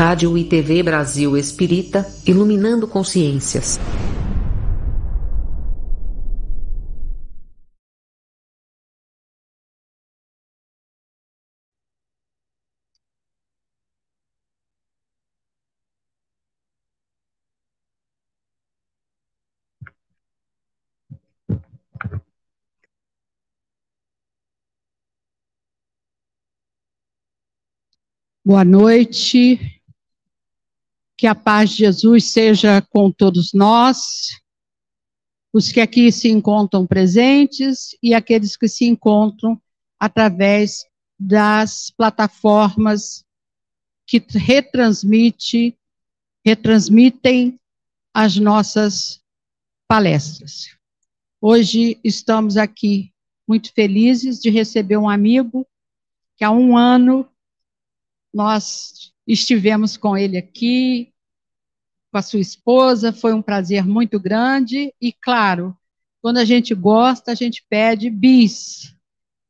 [0.00, 3.78] Rádio e TV Brasil Espírita, iluminando consciências.
[28.42, 29.79] Boa noite.
[31.20, 34.30] Que a paz de Jesus seja com todos nós,
[35.52, 39.60] os que aqui se encontram presentes e aqueles que se encontram
[39.98, 40.82] através
[41.18, 43.22] das plataformas
[44.06, 45.78] que retransmite,
[46.42, 47.60] retransmitem
[48.14, 49.20] as nossas
[49.86, 50.74] palestras.
[51.38, 53.12] Hoje estamos aqui
[53.46, 55.66] muito felizes de receber um amigo
[56.38, 57.28] que há um ano
[58.32, 61.12] nós estivemos com ele aqui,
[62.10, 64.92] com a sua esposa, foi um prazer muito grande.
[65.00, 65.76] E, claro,
[66.20, 68.94] quando a gente gosta, a gente pede bis.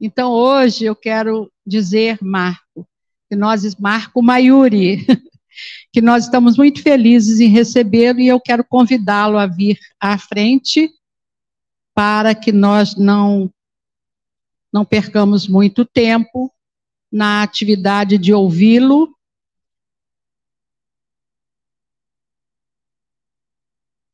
[0.01, 2.87] Então, hoje eu quero dizer, Marco,
[3.29, 5.07] que nós, Marco Maiuri,
[5.93, 10.91] que nós estamos muito felizes em recebê-lo e eu quero convidá-lo a vir à frente
[11.95, 13.51] para que nós não
[14.73, 16.53] não percamos muito tempo
[17.11, 19.13] na atividade de ouvi-lo.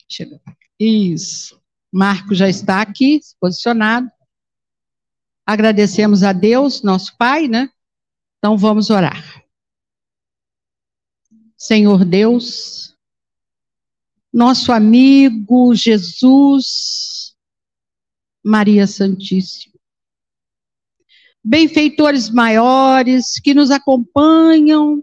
[0.08, 0.40] Chega.
[0.78, 1.60] Isso.
[1.92, 4.10] Marco já está aqui, posicionado.
[5.44, 7.70] Agradecemos a Deus, nosso Pai, né?
[8.38, 9.44] Então vamos orar.
[11.56, 12.96] Senhor Deus,
[14.32, 17.34] nosso amigo Jesus,
[18.44, 19.76] Maria Santíssima
[21.48, 25.00] benfeitores maiores que nos acompanham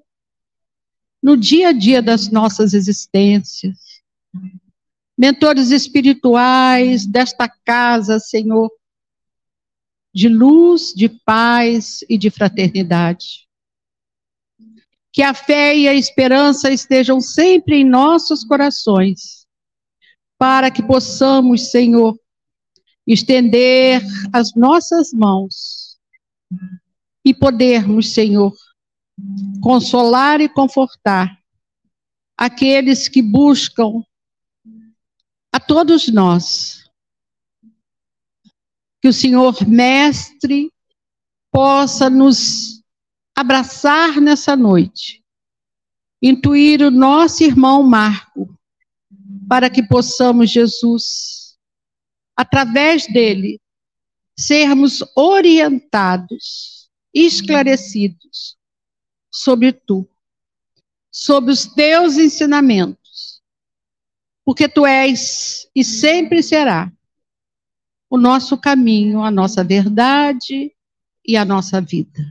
[1.22, 3.93] no dia a dia das nossas existências,
[5.18, 8.72] mentores espirituais desta casa, Senhor,
[10.14, 13.48] de luz, de paz e de fraternidade.
[15.12, 19.48] Que a fé e a esperança estejam sempre em nossos corações,
[20.38, 22.18] para que possamos, Senhor,
[23.06, 24.02] estender
[24.32, 26.00] as nossas mãos
[27.24, 28.54] e podermos, Senhor,
[29.62, 31.38] consolar e confortar
[32.38, 34.04] aqueles que buscam
[35.54, 36.84] a todos nós.
[39.00, 40.72] Que o Senhor Mestre
[41.52, 42.82] possa nos
[43.36, 45.24] abraçar nessa noite,
[46.22, 48.58] intuir o nosso irmão Marco,
[49.48, 51.56] para que possamos, Jesus,
[52.36, 53.60] através dele,
[54.36, 58.58] sermos orientados, esclarecidos
[59.32, 60.08] sobre tu,
[61.12, 63.03] sobre os teus ensinamentos,
[64.46, 66.92] porque tu és e sempre será
[68.10, 70.72] o nosso caminho, a nossa verdade
[71.26, 72.24] e a nossa vida.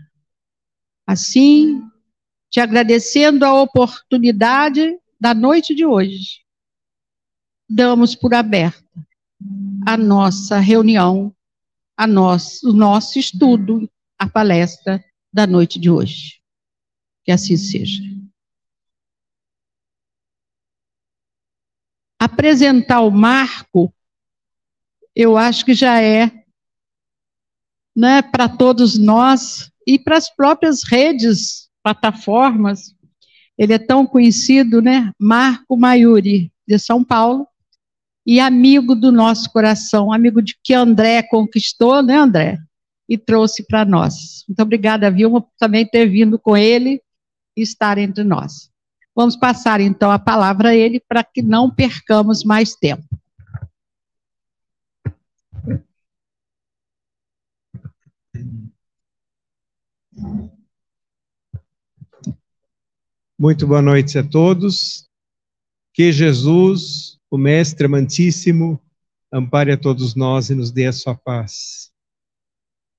[1.07, 1.83] Assim,
[2.51, 6.43] te agradecendo a oportunidade da noite de hoje,
[7.69, 8.83] damos por aberta
[9.87, 11.35] a nossa reunião
[11.97, 15.03] a nós, o nosso estudo, a palestra
[15.33, 16.41] da noite de hoje.
[17.25, 18.03] Que assim seja.
[22.23, 23.93] Apresentar o marco,
[25.13, 26.31] eu acho que já é
[27.97, 32.95] né, para todos nós e para as próprias redes, plataformas.
[33.59, 35.11] Ele é tão conhecido, né?
[35.19, 37.45] Marco Maiuri, de São Paulo,
[38.25, 42.57] e amigo do nosso coração, amigo de que André conquistou, né, André?
[43.09, 44.45] E trouxe para nós.
[44.47, 47.03] Muito obrigada, Vilma, por também ter vindo com ele
[47.57, 48.72] e estar entre nós.
[49.15, 53.05] Vamos passar então a palavra a ele para que não percamos mais tempo.
[63.39, 65.09] Muito boa noite a todos.
[65.93, 68.79] Que Jesus o Mestre amantíssimo
[69.33, 71.91] ampare a todos nós e nos dê a sua paz.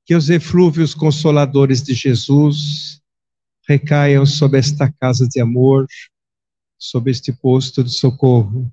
[0.05, 3.02] Que os eflúvios consoladores de Jesus
[3.67, 5.87] recaiam sobre esta casa de amor,
[6.77, 8.71] sobre este posto de socorro.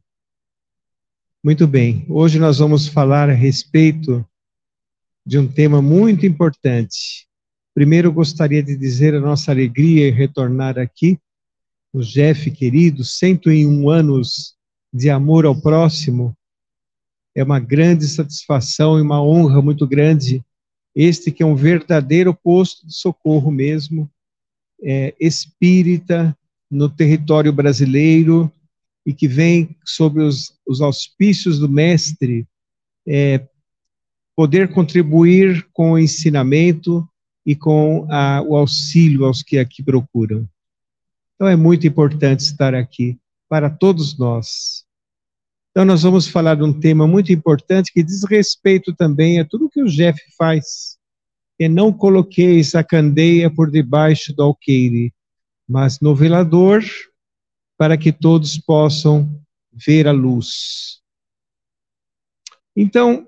[1.43, 4.27] Muito bem, hoje nós vamos falar a respeito
[5.25, 7.27] de um tema muito importante.
[7.73, 11.19] Primeiro, gostaria de dizer a nossa alegria em retornar aqui,
[11.93, 14.55] o Jeff querido, 101 anos
[14.93, 16.37] de amor ao próximo,
[17.35, 20.45] é uma grande satisfação e uma honra muito grande.
[20.95, 24.11] Este que é um verdadeiro posto de socorro mesmo,
[24.82, 26.37] é, espírita,
[26.71, 28.50] no território brasileiro
[29.05, 32.47] e que vem sob os, os auspícios do Mestre
[33.06, 33.47] é,
[34.37, 37.06] poder contribuir com o ensinamento
[37.44, 40.49] e com a, o auxílio aos que aqui procuram.
[41.35, 43.19] Então é muito importante estar aqui
[43.49, 44.85] para todos nós.
[45.71, 49.71] Então nós vamos falar de um tema muito importante que diz respeito também a tudo
[49.71, 51.00] que o Jeff faz.
[51.61, 55.12] E não coloqueis a candeia por debaixo do alqueire,
[55.69, 56.83] mas no velador,
[57.77, 59.41] para que todos possam
[59.71, 61.01] ver a luz.
[62.75, 63.27] Então,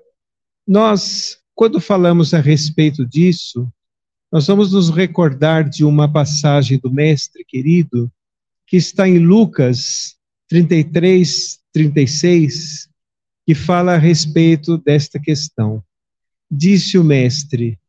[0.67, 3.71] nós, quando falamos a respeito disso,
[4.31, 8.11] nós vamos nos recordar de uma passagem do Mestre querido,
[8.65, 10.15] que está em Lucas
[10.49, 12.89] 33, 36,
[13.45, 15.83] que fala a respeito desta questão.
[16.49, 17.79] Disse o Mestre: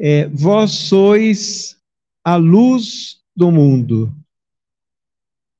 [0.00, 1.76] é, Vós sois
[2.24, 4.10] a luz do mundo.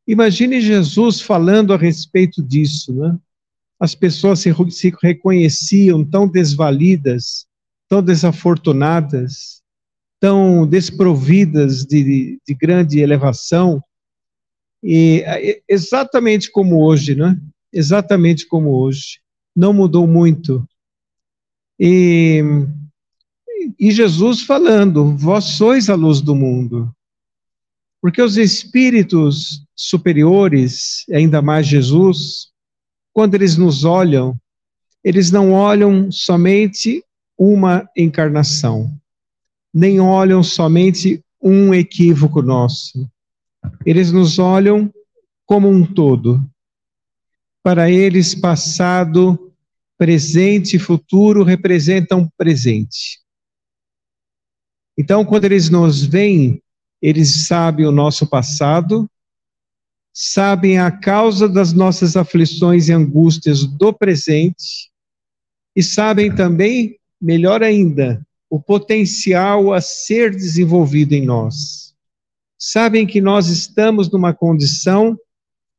[0.06, 3.19] Imagine Jesus falando a respeito disso, né?
[3.78, 7.46] As pessoas se, se reconheciam tão desvalidas,
[7.88, 9.62] tão desafortunadas,
[10.19, 13.82] tão desprovidas de, de grande elevação,
[14.82, 15.22] e
[15.69, 17.38] exatamente como hoje, né?
[17.72, 19.20] Exatamente como hoje.
[19.54, 20.66] Não mudou muito.
[21.78, 22.42] E,
[23.79, 26.95] e Jesus falando: Vós sois a luz do mundo.
[28.01, 32.49] Porque os espíritos superiores, ainda mais Jesus,
[33.12, 34.39] quando eles nos olham,
[35.05, 37.05] eles não olham somente
[37.37, 38.91] uma encarnação,
[39.73, 43.09] nem olham somente um equívoco nosso.
[43.85, 44.93] Eles nos olham
[45.47, 46.43] como um todo.
[47.62, 49.53] Para eles, passado,
[49.99, 53.19] presente e futuro representam presente.
[54.98, 56.62] Então, quando eles nos veem,
[57.00, 59.08] eles sabem o nosso passado,
[60.12, 64.90] sabem a causa das nossas aflições e angústias do presente,
[65.75, 71.94] e sabem também, melhor ainda, o potencial a ser desenvolvido em nós.
[72.58, 75.16] Sabem que nós estamos numa condição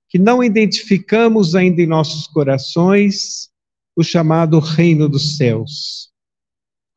[0.09, 3.49] que não identificamos ainda em nossos corações,
[3.95, 6.10] o chamado reino dos céus.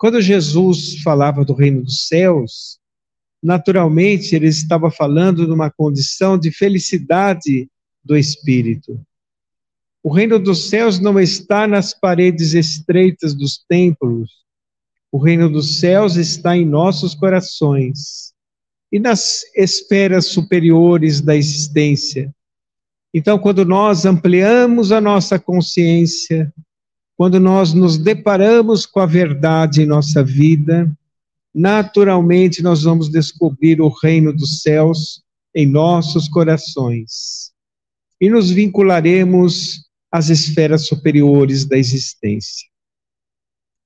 [0.04, 2.78] Quando Jesus falava do reino dos céus,
[3.42, 7.70] naturalmente ele estava falando de uma condição de felicidade
[8.04, 9.00] do espírito.
[10.02, 14.30] O reino dos céus não está nas paredes estreitas dos templos.
[15.10, 18.34] O reino dos céus está em nossos corações
[18.92, 22.30] e nas esferas superiores da existência.
[23.14, 26.52] Então, quando nós ampliamos a nossa consciência,
[27.16, 30.90] quando nós nos deparamos com a verdade em nossa vida,
[31.54, 35.22] naturalmente nós vamos descobrir o reino dos céus
[35.54, 37.52] em nossos corações
[38.20, 42.66] e nos vincularemos às esferas superiores da existência.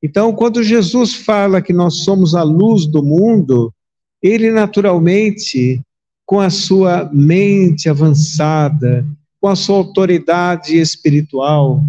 [0.03, 3.75] Então, quando Jesus fala que nós somos a luz do mundo,
[4.23, 5.81] ele naturalmente,
[6.25, 9.05] com a sua mente avançada,
[9.41, 11.83] com a sua autoridade espiritual,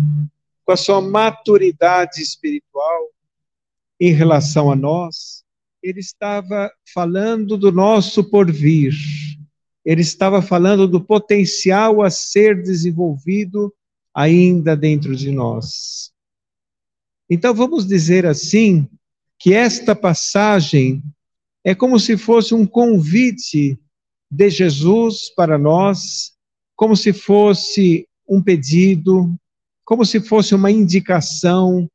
[0.70, 3.10] com a sua maturidade espiritual
[4.00, 5.44] em relação a nós,
[5.82, 8.94] ele estava falando do nosso porvir,
[9.84, 13.74] ele estava falando do potencial a ser desenvolvido
[14.14, 16.12] ainda dentro de nós.
[17.28, 18.88] Então vamos dizer assim
[19.40, 21.02] que esta passagem
[21.64, 23.76] é como se fosse um convite
[24.30, 26.34] de Jesus para nós,
[26.76, 29.36] como se fosse um pedido,
[29.90, 31.90] como se fosse uma indicação,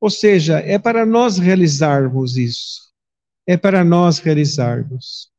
[0.00, 2.86] ou seja, é para nós realizarmos isso
[3.46, 5.30] é para nós realizarmos.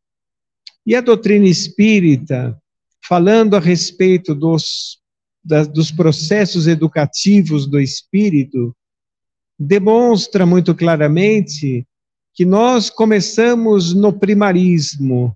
[0.86, 2.58] E a doutrina espírita,
[3.06, 5.00] falando a respeito dos,
[5.44, 8.74] da, dos processos educativos do espírito,
[9.60, 11.86] demonstra muito claramente
[12.34, 15.36] que nós começamos no primarismo.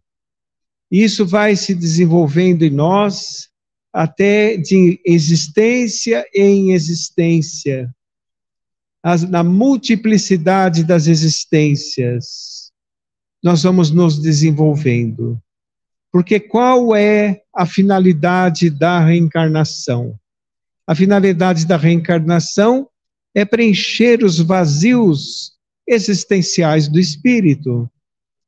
[0.89, 3.49] Isso vai se desenvolvendo em nós
[3.93, 7.93] até de existência em existência,
[9.03, 12.61] as, na multiplicidade das existências
[13.43, 15.41] nós vamos nos desenvolvendo.
[16.11, 20.15] Porque qual é a finalidade da reencarnação?
[20.85, 22.87] A finalidade da reencarnação
[23.33, 25.53] é preencher os vazios
[25.87, 27.89] existenciais do espírito,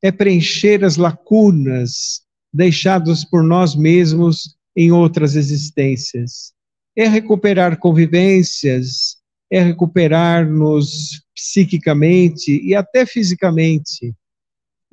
[0.01, 2.21] é preencher as lacunas
[2.53, 6.53] deixadas por nós mesmos em outras existências,
[6.95, 9.17] é recuperar convivências,
[9.51, 14.15] é recuperar-nos psiquicamente e até fisicamente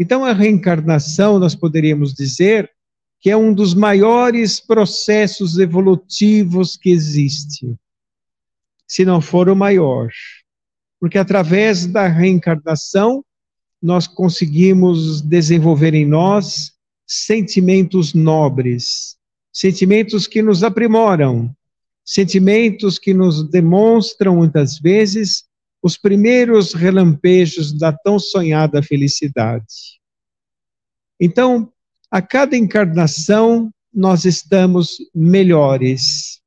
[0.01, 2.71] então, a reencarnação, nós poderíamos dizer,
[3.21, 7.77] que é um dos maiores processos evolutivos que existe,
[8.89, 10.09] se não for o maior.
[10.99, 13.23] Porque através da reencarnação,
[13.83, 16.73] nós conseguimos desenvolver em nós
[17.07, 19.19] sentimentos nobres,
[19.53, 21.55] sentimentos que nos aprimoram,
[22.05, 25.45] sentimentos que nos demonstram muitas vezes
[25.83, 30.01] os primeiros relampejos da tão sonhada felicidade.
[31.19, 31.73] Então,
[32.11, 36.41] a cada encarnação, nós estamos melhores.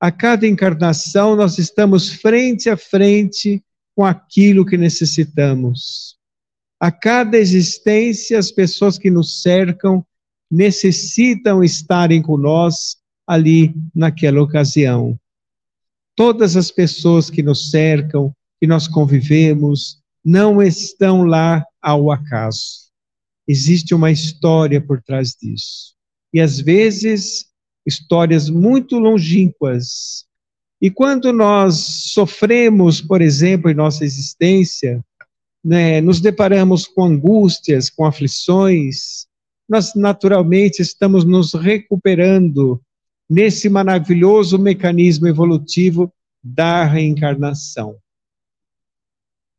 [0.00, 3.62] A cada encarnação, nós estamos frente a frente
[3.94, 6.16] com aquilo que necessitamos.
[6.78, 10.04] A cada existência, as pessoas que nos cercam
[10.50, 15.18] necessitam estarem nós ali naquela ocasião.
[16.14, 22.86] Todas as pessoas que nos cercam, que nós convivemos, não estão lá ao acaso.
[23.46, 25.94] Existe uma história por trás disso.
[26.32, 27.46] E às vezes,
[27.86, 30.24] histórias muito longínquas.
[30.80, 31.76] E quando nós
[32.12, 35.04] sofremos, por exemplo, em nossa existência,
[35.64, 39.25] né, nos deparamos com angústias, com aflições,
[39.68, 42.80] nós naturalmente estamos nos recuperando
[43.28, 47.96] nesse maravilhoso mecanismo evolutivo da reencarnação.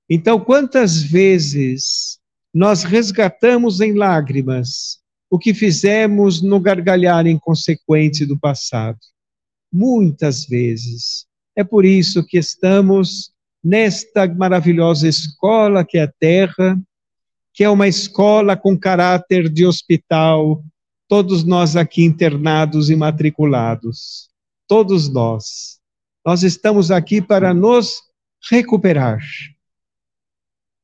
[0.10, 2.18] Então, quantas vezes
[2.54, 5.00] nós resgatamos em lágrimas
[5.30, 9.00] o que fizemos no gargalhar inconsequente do passado?
[9.72, 11.26] Muitas vezes.
[11.54, 16.80] É por isso que estamos nesta maravilhosa escola que é a Terra,
[17.58, 20.64] que é uma escola com caráter de hospital,
[21.08, 24.30] todos nós aqui internados e matriculados,
[24.68, 25.80] todos nós.
[26.24, 28.04] Nós estamos aqui para nos
[28.48, 29.20] recuperar.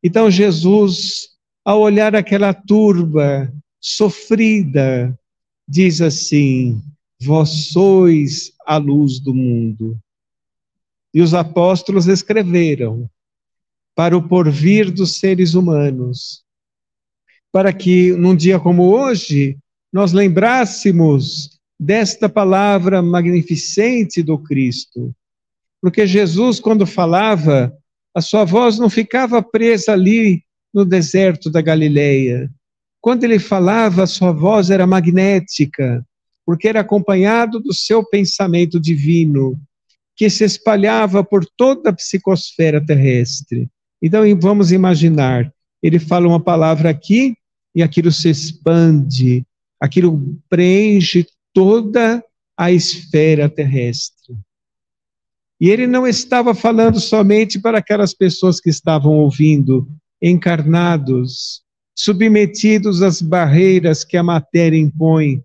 [0.02, 1.30] Então, Jesus,
[1.64, 5.16] ao olhar aquela turba sofrida,
[5.68, 6.82] diz assim:
[7.22, 9.96] Vós sois a luz do mundo.
[11.14, 13.08] E os apóstolos escreveram
[13.94, 16.43] para o porvir dos seres humanos,
[17.54, 19.60] para que num dia como hoje
[19.94, 25.14] nós lembrássemos desta palavra magnificente do Cristo.
[25.80, 27.72] Porque Jesus, quando falava,
[28.16, 30.42] a sua voz não ficava presa ali
[30.74, 32.50] no deserto da Galileia.
[33.00, 36.04] Quando ele falava, a sua voz era magnética,
[36.44, 39.60] porque era acompanhado do seu pensamento divino,
[40.16, 43.70] que se espalhava por toda a psicosfera terrestre.
[44.02, 47.36] Então, vamos imaginar, ele fala uma palavra aqui
[47.76, 49.46] e aquilo se expande,
[49.80, 52.24] aquilo preenche toda
[52.56, 54.36] a esfera terrestre.
[55.60, 59.88] E ele não estava falando somente para aquelas pessoas que estavam ouvindo,
[60.22, 61.62] encarnados,
[61.96, 65.42] submetidos às barreiras que a matéria impõe,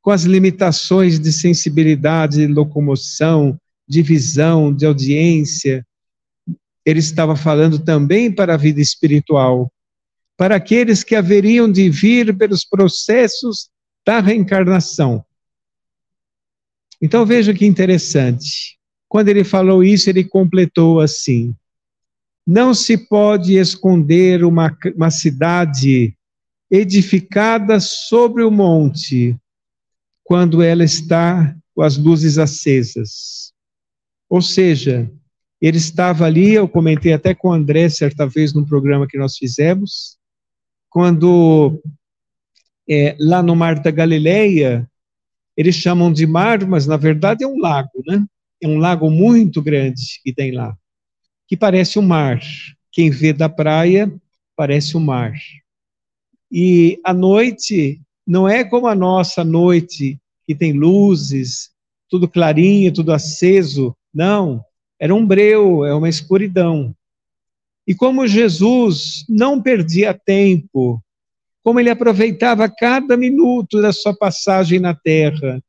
[0.00, 5.86] com as limitações de sensibilidade, de locomoção, de visão, de audiência.
[6.84, 9.70] Ele estava falando também para a vida espiritual,
[10.38, 13.68] para aqueles que haveriam de vir pelos processos
[14.06, 15.24] da reencarnação.
[17.02, 18.78] Então veja que interessante.
[19.08, 21.54] Quando ele falou isso, ele completou assim:
[22.46, 26.16] Não se pode esconder uma, uma cidade
[26.70, 29.36] edificada sobre o monte
[30.22, 33.52] quando ela está com as luzes acesas.
[34.28, 35.10] Ou seja,
[35.60, 39.36] ele estava ali, eu comentei até com o André certa vez num programa que nós
[39.36, 40.17] fizemos,
[40.98, 41.80] quando
[42.90, 44.90] é, lá no Mar da Galileia,
[45.56, 48.26] eles chamam de mar, mas na verdade é um lago, né?
[48.60, 50.76] É um lago muito grande que tem lá,
[51.46, 52.40] que parece um mar.
[52.90, 54.12] Quem vê da praia,
[54.56, 55.34] parece um mar.
[56.50, 61.70] E a noite não é como a nossa noite, que tem luzes,
[62.10, 63.96] tudo clarinho, tudo aceso.
[64.12, 64.64] Não,
[64.98, 66.92] era um breu, é uma escuridão.
[67.88, 71.02] E como Jesus não perdia tempo
[71.68, 75.62] como ele aproveitava cada minuto da sua passagem na terra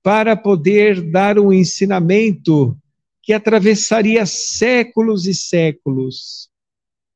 [0.00, 2.78] para poder dar um ensinamento
[3.20, 6.48] que atravessaria séculos e séculos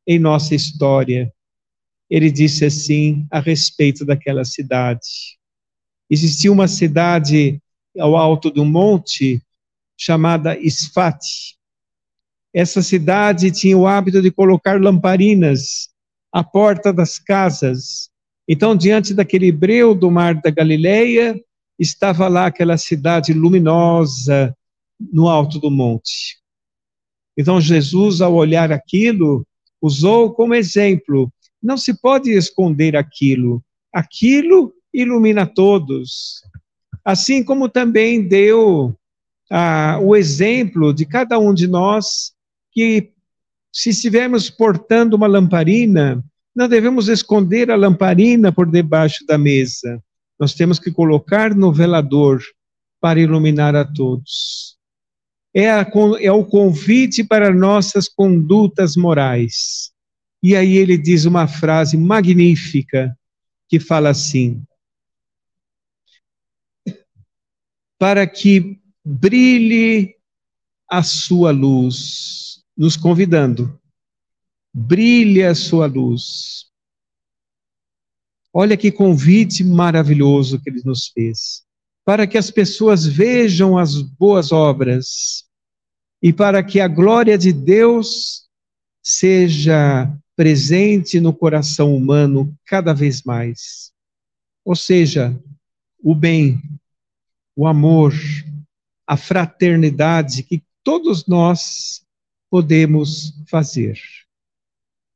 [0.05, 1.33] em nossa história.
[2.11, 5.39] Ele disse assim a respeito daquela cidade.
[6.11, 7.63] Existia uma cidade
[7.97, 9.41] ao alto do monte
[9.97, 11.57] chamada Isfate.
[12.55, 15.89] Essa cidade tinha o hábito de colocar lamparinas
[16.33, 18.15] à porta das casas
[18.47, 21.41] então, diante daquele breu do mar da Galileia,
[21.79, 24.55] estava lá aquela cidade luminosa
[25.01, 26.39] no alto do monte.
[27.37, 29.47] Então, Jesus, ao olhar aquilo,
[29.81, 31.33] usou como exemplo:
[31.63, 33.65] não se pode esconder aquilo.
[33.93, 36.43] Aquilo ilumina todos.
[37.03, 38.95] Assim como também deu
[39.51, 42.33] ah, o exemplo de cada um de nós
[42.75, 43.13] que,
[43.73, 46.23] se estivermos portando uma lamparina,
[46.55, 50.03] não devemos esconder a lamparina por debaixo da mesa.
[50.39, 52.43] Nós temos que colocar no velador
[53.01, 54.77] para iluminar a todos.
[55.55, 55.87] É, a,
[56.21, 59.93] é o convite para nossas condutas morais.
[60.43, 63.17] E aí ele diz uma frase magnífica
[63.69, 64.63] que fala assim:
[67.99, 70.15] para que brilhe
[70.91, 73.81] a sua luz, nos convidando.
[74.73, 76.67] Brilhe a sua luz.
[78.53, 81.65] Olha que convite maravilhoso que ele nos fez.
[82.05, 85.45] Para que as pessoas vejam as boas obras
[86.23, 88.49] e para que a glória de Deus
[89.03, 93.93] seja presente no coração humano cada vez mais.
[94.65, 95.39] Ou seja,
[96.03, 96.61] o bem,
[97.57, 98.15] o amor,
[99.07, 102.04] a fraternidade que todos nós
[102.55, 103.99] podemos fazer.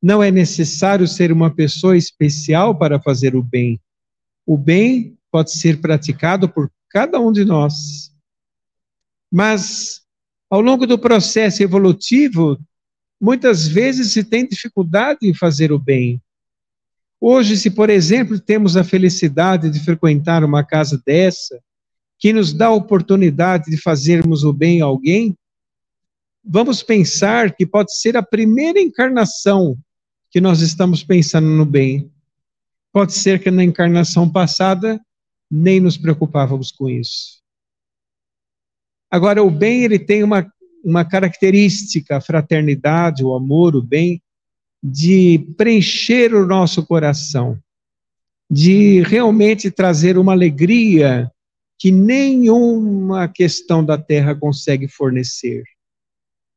[0.03, 3.81] Não é necessário ser uma pessoa especial para fazer o bem.
[4.45, 8.13] O bem pode ser praticado por cada um de nós.
[9.31, 10.03] Mas,
[10.51, 12.59] ao longo do processo evolutivo,
[13.21, 16.21] muitas vezes se tem dificuldade em fazer o bem.
[17.21, 21.57] Hoje, se por exemplo temos a felicidade de frequentar uma casa dessa,
[22.19, 25.39] que nos dá a oportunidade de fazermos o bem a alguém,
[26.49, 29.77] vamos pensar que pode ser a primeira encarnação
[30.31, 32.11] que nós estamos pensando no bem.
[32.93, 35.01] Pode ser que na encarnação passada
[35.51, 37.43] nem nos preocupávamos com isso.
[39.11, 40.51] Agora, o bem ele tem uma
[40.85, 44.23] uma característica, a fraternidade, o amor, o bem,
[44.83, 47.59] de preencher o nosso coração,
[48.51, 51.31] de realmente trazer uma alegria
[51.79, 55.65] que nenhuma questão da terra consegue fornecer.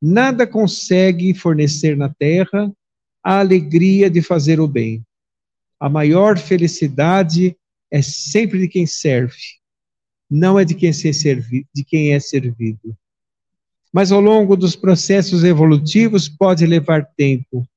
[0.02, 2.72] Nada consegue fornecer na terra
[3.24, 5.06] a alegria de fazer o bem.
[5.80, 7.56] A maior felicidade
[7.92, 9.38] é sempre de quem serve,
[10.30, 12.98] não é de quem, ser servi de quem é servido
[13.92, 17.68] mas ao longo dos processos evolutivos pode levar tempo.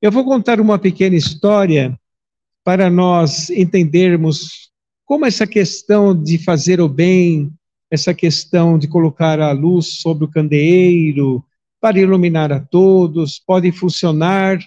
[0.00, 1.98] Eu vou contar uma pequena história
[2.64, 4.70] para nós entendermos
[5.04, 7.52] como essa questão de fazer o bem,
[7.92, 11.44] essa questão de colocar a luz sobre o candeeiro
[11.78, 14.58] para iluminar a todos, pode funcionar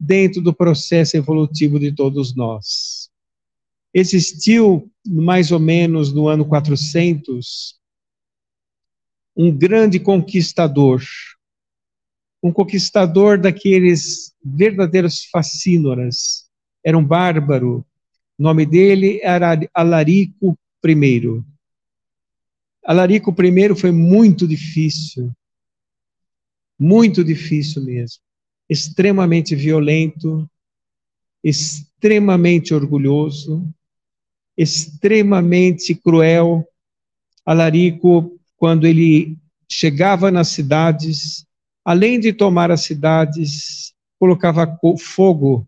[0.00, 3.08] dentro do processo evolutivo de todos nós.
[3.94, 7.78] Existiu, mais ou menos no ano 400,
[9.36, 11.04] um grande conquistador,
[12.42, 16.50] um conquistador daqueles verdadeiros fascínoras.
[16.84, 17.86] Era um bárbaro.
[18.36, 21.51] O nome dele era Alarico I.
[22.84, 25.32] Alarico I foi muito difícil,
[26.78, 28.20] muito difícil mesmo.
[28.68, 30.48] Extremamente violento,
[31.42, 33.68] extremamente orgulhoso,
[34.56, 36.66] extremamente cruel.
[37.44, 39.36] Alarico quando ele
[39.70, 41.44] chegava nas cidades,
[41.84, 45.66] além de tomar as cidades, colocava fogo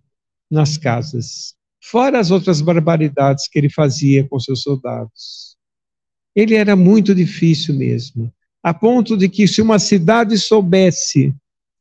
[0.49, 5.44] nas casas, fora as outras barbaridades que ele fazia com seus soldados.
[6.35, 11.35] Ele era muito difícil mesmo, a ponto de que se uma cidade soubesse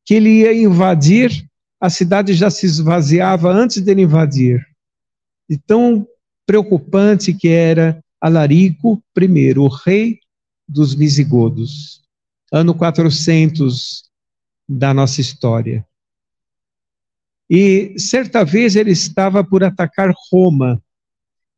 [0.06, 1.48] que ele ia invadir,
[1.80, 4.66] a cidade já se esvaziava antes dele invadir.
[5.50, 6.08] E tão
[6.46, 10.20] preocupante que era Alarico I, o rei
[10.68, 12.04] dos visigodos,
[12.52, 14.04] ano 400
[14.68, 15.86] da nossa história.
[17.50, 20.82] E certa vez ele estava por atacar Roma.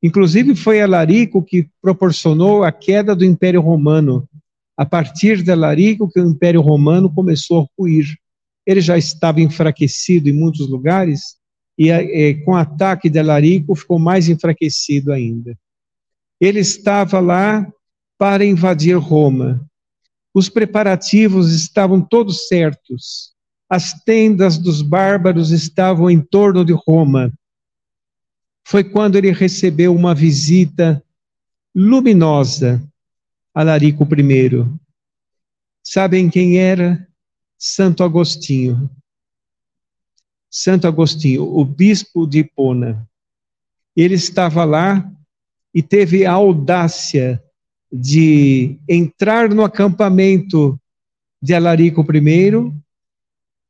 [0.05, 4.29] Inclusive foi Alarico que proporcionou a queda do Império Romano.
[4.77, 8.15] A partir de Alarico que o Império Romano começou a ruir.
[8.67, 11.37] Ele já estava enfraquecido em muitos lugares
[11.75, 15.57] e, e com o ataque de Alarico ficou mais enfraquecido ainda.
[16.39, 17.67] Ele estava lá
[18.15, 19.65] para invadir Roma.
[20.35, 23.33] Os preparativos estavam todos certos.
[23.67, 27.33] As tendas dos bárbaros estavam em torno de Roma.
[28.67, 31.03] Foi quando ele recebeu uma visita
[31.75, 32.83] luminosa
[33.53, 34.65] a Larico I.
[35.83, 37.07] Sabem quem era?
[37.59, 38.89] Santo Agostinho.
[40.49, 43.07] Santo Agostinho, o bispo de Hipona.
[43.95, 45.11] Ele estava lá
[45.71, 47.41] e teve a audácia
[47.91, 50.79] de entrar no acampamento
[51.39, 52.73] de Alarico I,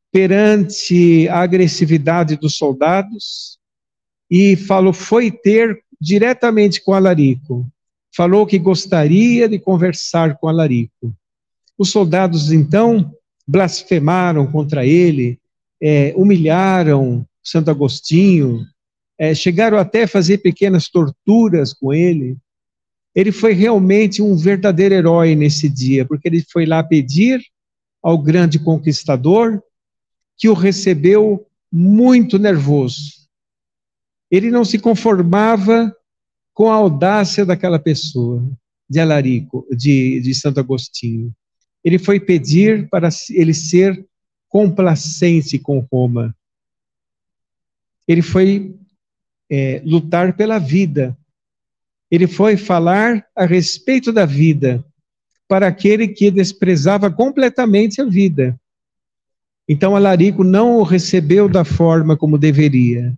[0.09, 3.59] perante a agressividade dos soldados,
[4.29, 7.67] e falou: foi ter diretamente com Alarico.
[8.15, 11.13] Falou que gostaria de conversar com Alarico.
[11.77, 13.13] Os soldados, então,
[13.47, 15.37] blasfemaram contra ele,
[15.81, 18.65] é, humilharam Santo Agostinho,
[19.17, 22.37] é, chegaram até a fazer pequenas torturas com ele.
[23.13, 27.41] Ele foi realmente um verdadeiro herói nesse dia, porque ele foi lá pedir
[28.01, 29.61] ao grande conquistador
[30.37, 33.24] que o recebeu muito nervoso.
[34.35, 35.95] Ele não se conformava
[36.53, 38.43] com a audácia daquela pessoa,
[38.89, 41.33] de Alarico, de, de Santo Agostinho.
[41.81, 44.05] Ele foi pedir para ele ser
[44.49, 46.35] complacente com Roma.
[48.05, 48.75] Ele foi
[49.49, 51.17] é, lutar pela vida.
[52.11, 54.83] Ele foi falar a respeito da vida
[55.47, 58.59] para aquele que desprezava completamente a vida.
[59.67, 63.17] Então Alarico não o recebeu da forma como deveria.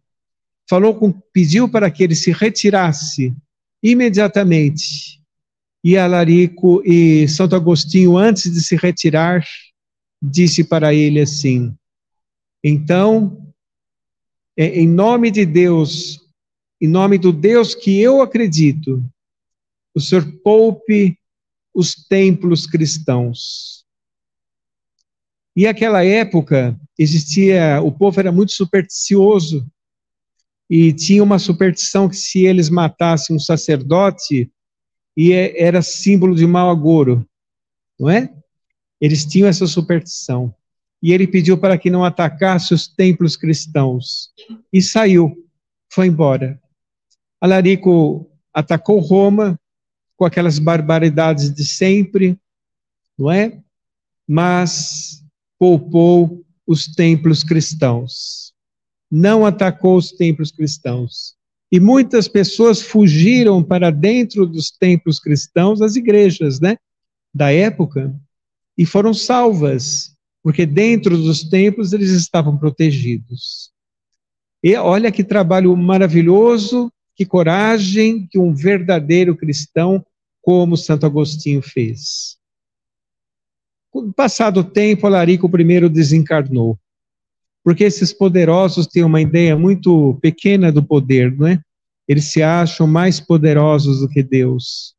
[0.70, 3.34] Falou com, pediu para que ele se retirasse
[3.82, 5.22] imediatamente.
[5.84, 9.46] E Alarico e Santo Agostinho, antes de se retirar,
[10.22, 11.74] disse para ele assim:
[12.64, 13.54] Então,
[14.58, 16.20] é, em nome de Deus,
[16.82, 19.04] em nome do Deus que eu acredito,
[19.96, 21.18] o Senhor poupe
[21.74, 23.86] os templos cristãos.
[25.56, 29.66] E aquela época existia, o povo era muito supersticioso
[30.70, 34.52] e tinha uma superstição que se eles matassem um sacerdote,
[35.18, 37.26] é, era símbolo de mau agouro,
[38.00, 38.34] não é?
[39.00, 40.54] Eles tinham essa superstição.
[41.02, 44.32] E ele pediu para que não atacasse os templos cristãos.
[44.74, 45.48] E saiu,
[45.90, 46.60] foi embora.
[47.40, 49.60] Alarico atacou Roma
[50.16, 52.38] com aquelas barbaridades de sempre,
[53.18, 53.62] não é?
[54.28, 55.24] Mas
[55.60, 58.54] poupou os templos cristãos.
[59.10, 61.36] Não atacou os templos cristãos.
[61.72, 66.78] E muitas pessoas fugiram para dentro dos templos cristãos, as igrejas, né?
[67.34, 68.14] Da época,
[68.78, 73.72] e foram salvas, porque dentro dos templos eles estavam protegidos.
[74.64, 80.06] E olha que trabalho maravilhoso, que coragem que um verdadeiro cristão
[80.42, 82.38] como Santo Agostinho fez.
[84.16, 86.78] Passado o tempo, Alarico I desencarnou.
[87.68, 91.60] Porque esses poderosos têm uma ideia muito pequena do poder, não é?
[92.08, 94.96] Eles se acham mais poderosos do que Deus.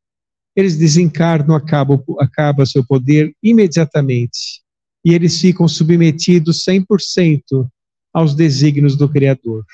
[0.55, 4.61] Eles desencarnam, acaba, acaba seu poder imediatamente.
[5.03, 7.67] E eles ficam submetidos 100%
[8.13, 9.65] aos desígnios do Criador.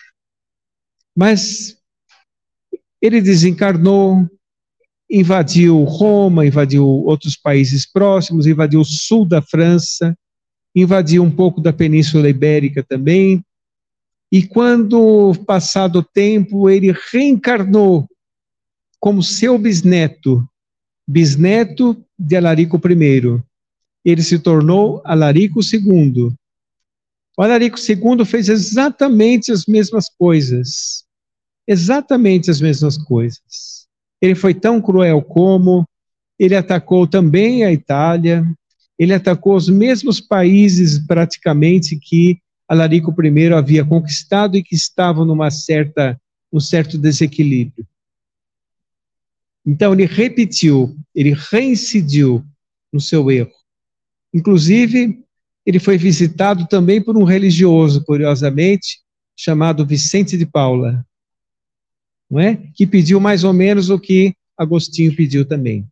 [1.14, 1.78] Mas
[3.02, 4.26] ele desencarnou,
[5.12, 10.18] invadiu Roma, invadiu outros países próximos, invadiu o sul da França,
[10.76, 13.44] invadiu um pouco da Península Ibérica também.
[14.32, 18.08] E quando, passado o tempo, ele reencarnou
[19.00, 20.48] como seu bisneto,
[21.08, 23.42] bisneto de Alarico I.
[24.04, 26.34] Ele se tornou Alarico II.
[27.38, 31.06] O Alarico II fez exatamente as mesmas coisas.
[31.68, 33.88] Exatamente as mesmas coisas.
[34.22, 35.88] Ele foi tão cruel como
[36.38, 38.46] ele atacou também a Itália,
[38.98, 45.52] ele atacou os mesmos países praticamente que Alarico I havia conquistado e que estavam numa
[45.52, 46.20] certa
[46.52, 47.86] um certo desequilíbrio.
[49.66, 52.44] Então ele repetiu, ele reincidiu
[52.94, 53.52] no seu erro.
[54.34, 55.22] Inclusive,
[55.66, 59.00] ele foi visitado também por um religioso, curiosamente,
[59.36, 61.06] chamado Vicente de Paula
[62.30, 62.58] não é?
[62.74, 65.88] Que pediu mais ou menos o que Agostinho pediu também.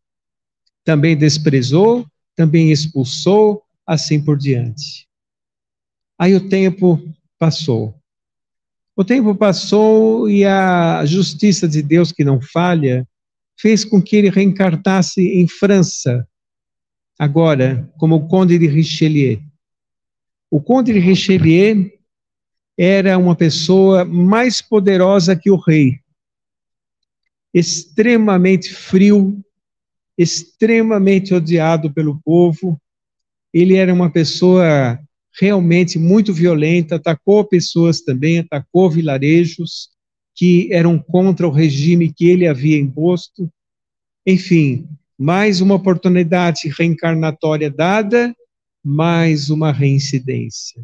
[0.84, 5.08] Também desprezou, também expulsou, assim por diante.
[6.17, 7.02] Aí o tempo
[7.38, 7.96] passou.
[8.96, 13.08] O tempo passou e a justiça de Deus, que não falha,
[13.60, 16.28] fez com que ele reencarnasse em França,
[17.17, 19.41] agora, como Conde de Richelieu.
[20.50, 21.91] O Conde de Richelieu
[22.78, 26.04] era uma pessoa mais poderosa que o rei
[27.54, 29.43] extremamente frio,
[30.17, 32.80] extremamente odiado pelo povo.
[33.54, 34.99] Ele era uma pessoa
[35.39, 39.89] realmente muito violenta, atacou pessoas também, atacou vilarejos
[40.36, 43.52] que eram contra o regime que ele havia imposto.
[44.26, 48.36] Enfim, mais uma oportunidade reencarnatória dada,
[48.84, 50.84] mais uma reincidência.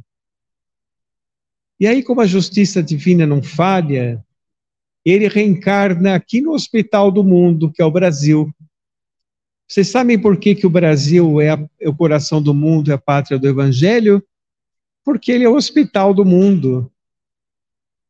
[1.79, 4.23] E aí, como a justiça divina não falha,
[5.05, 8.53] ele reencarna aqui no Hospital do Mundo, que é o Brasil.
[9.69, 12.95] Vocês sabem por que, que o Brasil é, a, é o coração do mundo, é
[12.95, 14.23] a pátria do Evangelho?
[15.05, 16.91] Porque ele é o hospital do mundo.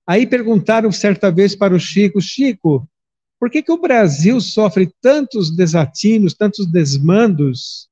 [0.07, 2.87] Aí perguntaram certa vez para o Chico: Chico,
[3.37, 7.89] por que, que o Brasil sofre tantos desatinos, tantos desmandos,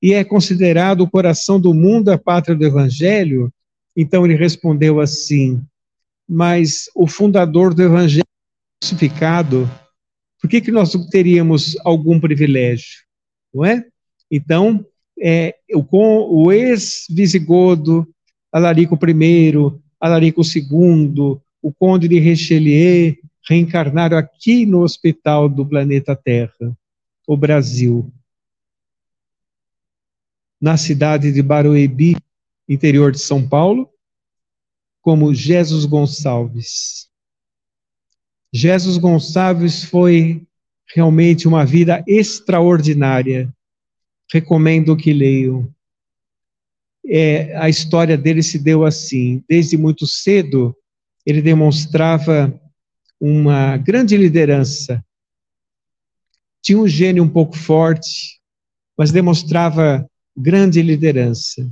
[0.00, 3.52] e é considerado o coração do mundo, a pátria do Evangelho?
[3.94, 5.62] Então ele respondeu assim:
[6.26, 8.24] Mas o fundador do Evangelho
[8.80, 9.70] crucificado,
[10.40, 13.04] por que, que nós teríamos algum privilégio?
[13.52, 13.84] Não é?
[14.30, 14.84] Então,
[15.20, 18.06] é, o, o ex-visigodo,
[18.52, 19.52] Alarico I,
[20.00, 23.16] Alarico II, o conde de Richelieu,
[23.48, 26.76] reencarnaram aqui no hospital do planeta Terra,
[27.26, 28.12] o Brasil.
[30.60, 32.16] Na cidade de Barueri,
[32.68, 33.88] interior de São Paulo,
[35.00, 37.05] como Jesus Gonçalves.
[38.52, 40.46] Jesus Gonçalves foi
[40.94, 43.52] realmente uma vida extraordinária.
[44.32, 45.72] Recomendo que leiam.
[47.08, 49.42] É, a história dele se deu assim.
[49.48, 50.76] Desde muito cedo,
[51.24, 52.60] ele demonstrava
[53.20, 55.04] uma grande liderança.
[56.62, 58.40] Tinha um gênio um pouco forte,
[58.96, 61.70] mas demonstrava grande liderança.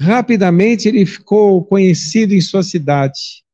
[0.00, 3.44] Rapidamente ele ficou conhecido em sua cidade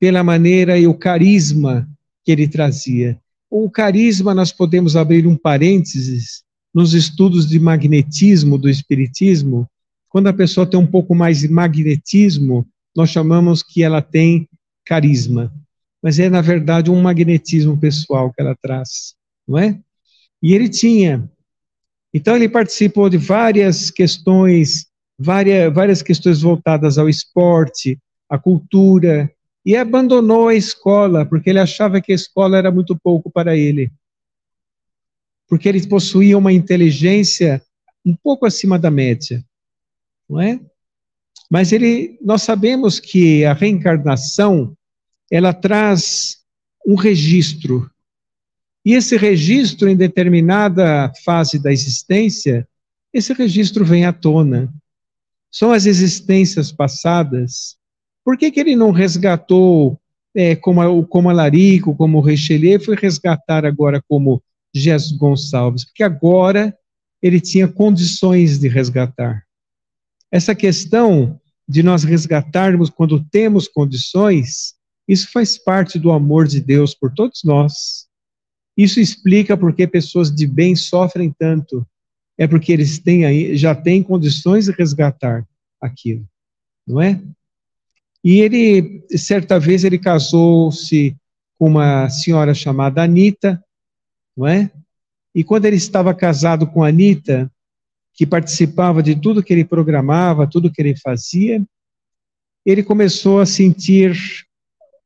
[0.00, 1.88] pela maneira e o carisma
[2.24, 3.18] que ele trazia.
[3.50, 9.68] O carisma, nós podemos abrir um parênteses nos estudos de magnetismo do espiritismo.
[10.08, 14.48] Quando a pessoa tem um pouco mais de magnetismo, nós chamamos que ela tem
[14.86, 15.52] carisma.
[16.02, 19.14] Mas é, na verdade, um magnetismo pessoal que ela traz,
[19.46, 19.78] não é?
[20.42, 21.30] E ele tinha.
[22.12, 24.86] Então, ele participou de várias questões
[25.22, 29.30] várias, várias questões voltadas ao esporte, à cultura,
[29.64, 33.92] e abandonou a escola, porque ele achava que a escola era muito pouco para ele.
[35.48, 37.62] Porque ele possuía uma inteligência
[38.04, 39.44] um pouco acima da média,
[40.28, 40.60] não é?
[41.50, 44.76] Mas ele, nós sabemos que a reencarnação,
[45.30, 46.38] ela traz
[46.86, 47.90] um registro.
[48.84, 52.66] E esse registro, em determinada fase da existência,
[53.12, 54.72] esse registro vem à tona
[55.52, 57.76] são as existências passadas.
[58.24, 59.98] Por que, que ele não resgatou
[60.34, 64.42] é, como, como Alarico, como Richelieu, foi resgatar agora como
[64.74, 65.84] Jesus Gonçalves?
[65.84, 66.76] Porque agora
[67.20, 69.44] ele tinha condições de resgatar.
[70.30, 74.74] Essa questão de nós resgatarmos quando temos condições,
[75.06, 78.06] isso faz parte do amor de Deus por todos nós.
[78.76, 81.86] Isso explica por que pessoas de bem sofrem tanto
[82.38, 85.46] é porque eles têm aí, já têm condições de resgatar
[85.80, 86.26] aquilo,
[86.86, 87.20] não é?
[88.24, 91.16] E ele, certa vez, ele casou-se
[91.58, 93.62] com uma senhora chamada Anita,
[94.36, 94.70] não é?
[95.34, 97.50] E quando ele estava casado com Anita,
[98.14, 101.64] que participava de tudo que ele programava, tudo que ele fazia,
[102.64, 104.16] ele começou a sentir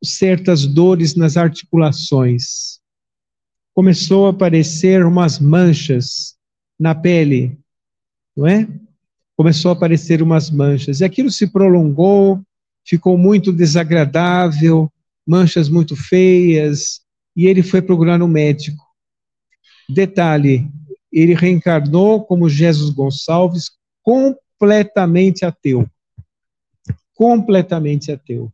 [0.03, 2.81] certas dores nas articulações.
[3.75, 6.37] Começou a aparecer umas manchas
[6.79, 7.59] na pele,
[8.37, 8.69] não é?
[9.37, 11.01] Começou a aparecer umas manchas.
[11.01, 12.43] E aquilo se prolongou,
[12.87, 14.91] ficou muito desagradável,
[15.27, 17.01] manchas muito feias,
[17.35, 18.83] e ele foi procurar um médico.
[19.89, 20.71] Detalhe,
[21.13, 23.73] ele reencarnou como Jesus Gonçalves,
[24.03, 25.87] completamente ateu.
[27.15, 28.53] Completamente ateu.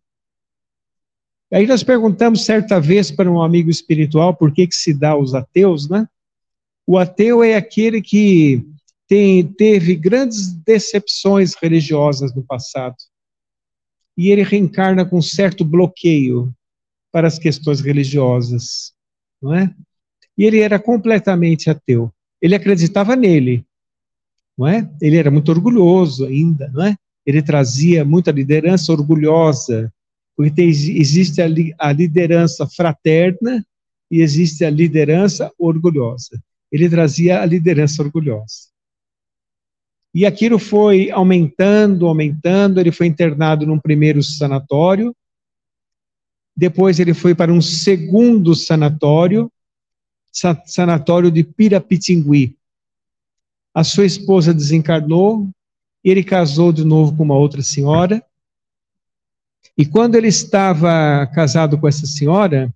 [1.52, 5.34] Aí nós perguntamos certa vez para um amigo espiritual por que, que se dá aos
[5.34, 6.08] ateus, né?
[6.86, 8.64] O ateu é aquele que
[9.06, 12.96] tem, teve grandes decepções religiosas no passado.
[14.16, 16.52] E ele reencarna com certo bloqueio
[17.10, 18.92] para as questões religiosas,
[19.40, 19.74] não é?
[20.36, 22.12] E ele era completamente ateu.
[22.40, 23.64] Ele acreditava nele,
[24.56, 24.90] não é?
[25.00, 26.96] Ele era muito orgulhoso ainda, não é?
[27.24, 29.92] Ele trazia muita liderança orgulhosa,
[30.36, 31.46] porque tem, existe a,
[31.78, 33.64] a liderança fraterna
[34.10, 38.71] e existe a liderança orgulhosa ele trazia a liderança orgulhosa.
[40.14, 42.78] E aquilo foi aumentando, aumentando.
[42.78, 45.14] Ele foi internado num primeiro sanatório,
[46.54, 49.50] depois ele foi para um segundo sanatório,
[50.66, 52.56] sanatório de Pirapitingui.
[53.74, 55.48] A sua esposa desencarnou,
[56.04, 58.22] ele casou de novo com uma outra senhora.
[59.78, 62.72] E quando ele estava casado com essa senhora,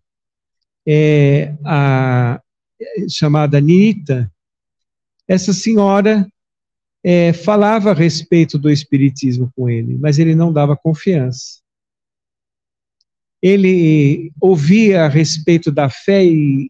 [0.87, 2.41] é, a,
[3.11, 4.33] chamada Nita,
[5.29, 6.27] essa senhora
[7.09, 11.61] é, falava a respeito do Espiritismo com ele, mas ele não dava confiança.
[13.41, 16.69] Ele ouvia a respeito da fé e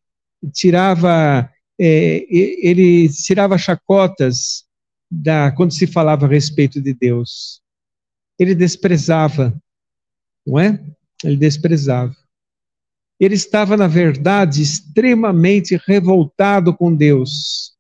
[0.53, 4.67] tirava, é, ele tirava chacotas
[5.11, 7.63] da, quando se falava a respeito de Deus.
[8.39, 9.59] Ele desprezava,
[10.47, 10.85] não é?
[11.25, 12.15] Ele desprezava.
[13.19, 17.75] Ele estava, na verdade, extremamente revoltado com Deus.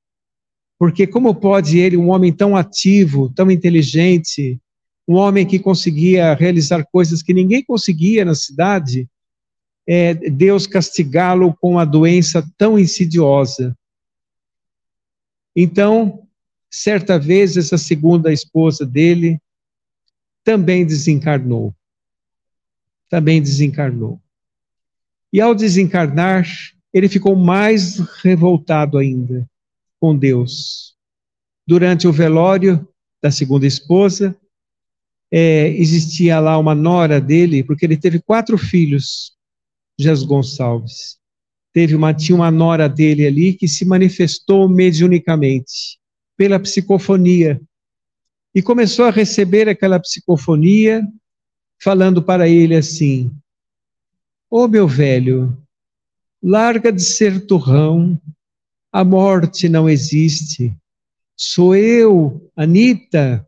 [0.79, 4.61] Porque como pode ele, um homem tão ativo, tão inteligente,
[5.09, 9.09] um homem que conseguia realizar coisas que ninguém conseguia na cidade,
[9.87, 13.77] é, Deus castigá-lo com uma doença tão insidiosa?
[15.55, 16.27] Então,
[16.71, 19.41] certa vez, essa segunda esposa dele
[20.45, 21.75] também desencarnou.
[23.09, 24.21] Também desencarnou.
[25.33, 26.47] E ao desencarnar,
[26.93, 29.49] ele ficou mais revoltado ainda
[30.01, 30.95] com Deus.
[31.67, 32.87] Durante o velório
[33.23, 34.37] da segunda esposa,
[35.31, 39.33] é, existia lá uma nora dele, porque ele teve quatro filhos,
[39.99, 41.19] Jesus Gonçalves.
[41.73, 45.99] Teve uma, tinha uma nora dele ali que se manifestou mediunicamente,
[46.37, 47.61] pela psicofonia.
[48.55, 51.07] E começou a receber aquela psicofonia,
[51.83, 53.31] falando para ele assim:
[54.51, 55.55] Ô oh, meu velho,
[56.43, 58.19] larga de ser turrão,
[58.97, 60.75] a morte não existe.
[61.37, 63.47] Sou eu, Anita,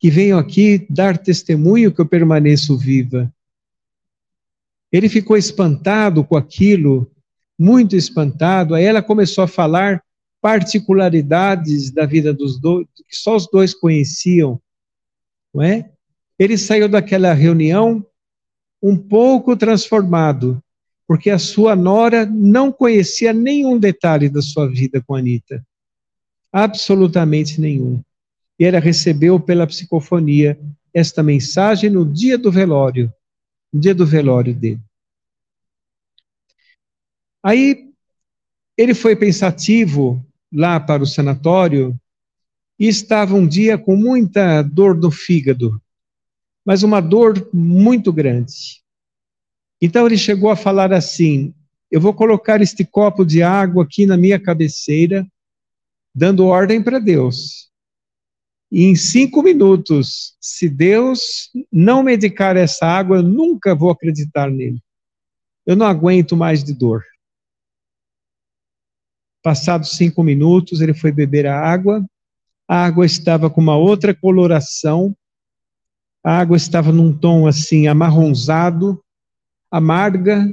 [0.00, 3.32] que venho aqui dar testemunho que eu permaneço viva.
[4.90, 7.08] Ele ficou espantado com aquilo,
[7.56, 8.74] muito espantado.
[8.74, 10.02] Aí ela começou a falar
[10.42, 14.60] particularidades da vida dos dois, que só os dois conheciam,
[15.54, 15.88] não é?
[16.36, 18.04] Ele saiu daquela reunião
[18.82, 20.60] um pouco transformado,
[21.10, 25.60] porque a sua nora não conhecia nenhum detalhe da sua vida com a Anitta.
[26.52, 28.00] Absolutamente nenhum.
[28.56, 30.56] E ela recebeu pela psicofonia
[30.94, 33.12] esta mensagem no dia do velório,
[33.72, 34.78] no dia do velório dele.
[37.42, 37.90] Aí
[38.78, 42.00] ele foi pensativo lá para o sanatório
[42.78, 45.82] e estava um dia com muita dor no fígado,
[46.64, 48.79] mas uma dor muito grande.
[49.80, 51.54] Então ele chegou a falar assim:
[51.90, 55.26] eu vou colocar este copo de água aqui na minha cabeceira,
[56.14, 57.70] dando ordem para Deus.
[58.70, 64.80] E em cinco minutos, se Deus não medicar essa água, eu nunca vou acreditar nele.
[65.66, 67.04] Eu não aguento mais de dor.
[69.42, 72.06] Passados cinco minutos, ele foi beber a água.
[72.68, 75.16] A água estava com uma outra coloração.
[76.22, 79.02] A água estava num tom assim amarronzado,
[79.70, 80.52] amarga,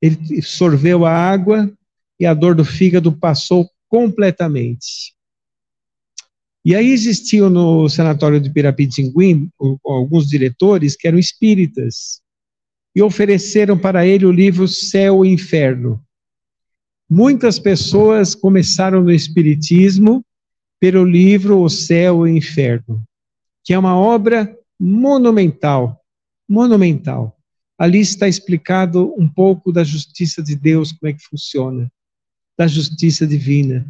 [0.00, 1.72] ele sorveu a água
[2.18, 5.14] e a dor do fígado passou completamente.
[6.64, 9.48] E aí existiam no sanatório de Pirapitinguim
[9.84, 12.20] alguns diretores que eram espíritas
[12.94, 16.02] e ofereceram para ele o livro Céu e Inferno.
[17.08, 20.24] Muitas pessoas começaram no espiritismo
[20.80, 23.02] pelo livro O Céu e o Inferno,
[23.62, 26.00] que é uma obra monumental,
[26.48, 27.35] monumental.
[27.78, 31.92] Ali está explicado um pouco da justiça de Deus, como é que funciona,
[32.56, 33.86] da justiça divina,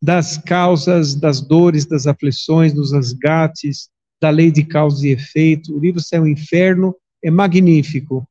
[0.00, 5.76] das causas, das dores, das aflições, dos resgates, da lei de causa e efeito.
[5.76, 8.26] O livro Céu e Inferno é magnífico.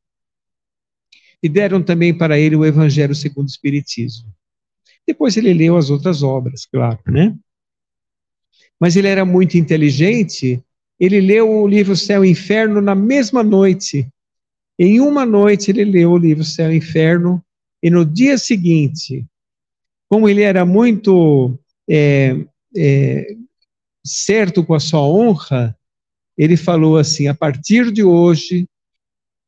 [1.43, 4.33] E deram também para ele o Evangelho segundo o Espiritismo.
[5.05, 7.35] Depois ele leu as outras obras, claro, né?
[8.79, 10.59] Mas ele era muito inteligente,
[10.99, 14.09] ele leu o livro Céu e Inferno na mesma noite
[14.77, 17.43] em uma noite ele leu o livro Céu e Inferno,
[17.81, 19.25] e no dia seguinte,
[20.09, 21.57] como ele era muito
[21.89, 22.35] é,
[22.75, 23.35] é,
[24.03, 25.77] certo com a sua honra,
[26.37, 28.67] ele falou assim: a partir de hoje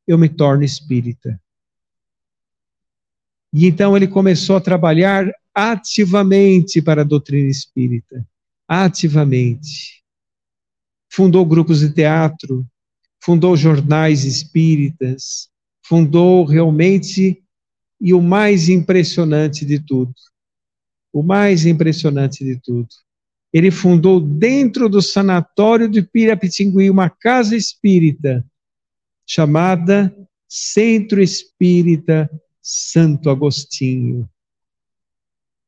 [0.08, 1.40] eu me torno espírita.
[3.54, 8.26] E então ele começou a trabalhar ativamente para a doutrina espírita,
[8.68, 10.04] ativamente.
[11.10, 12.66] Fundou grupos de teatro,
[13.28, 15.50] fundou jornais espíritas,
[15.86, 17.44] fundou realmente,
[18.00, 20.14] e o mais impressionante de tudo,
[21.12, 22.88] o mais impressionante de tudo,
[23.52, 28.46] ele fundou dentro do sanatório de Pirapitingui uma casa espírita
[29.26, 30.16] chamada
[30.48, 34.30] Centro Espírita Santo Agostinho.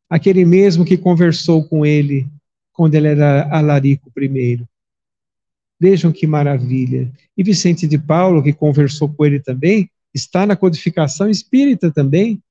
[0.10, 2.26] Aquele mesmo que conversou com ele
[2.72, 4.66] quando ele era alarico primeiro.
[5.80, 7.12] Vejam que maravilha.
[7.38, 12.42] E Vicente de Paulo, que conversou com ele também, está na codificação espírita também.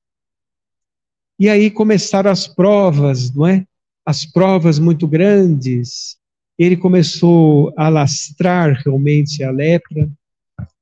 [1.39, 3.65] E aí começaram as provas, não é?
[4.05, 6.17] As provas muito grandes.
[6.57, 10.09] Ele começou a lastrar realmente a lepra,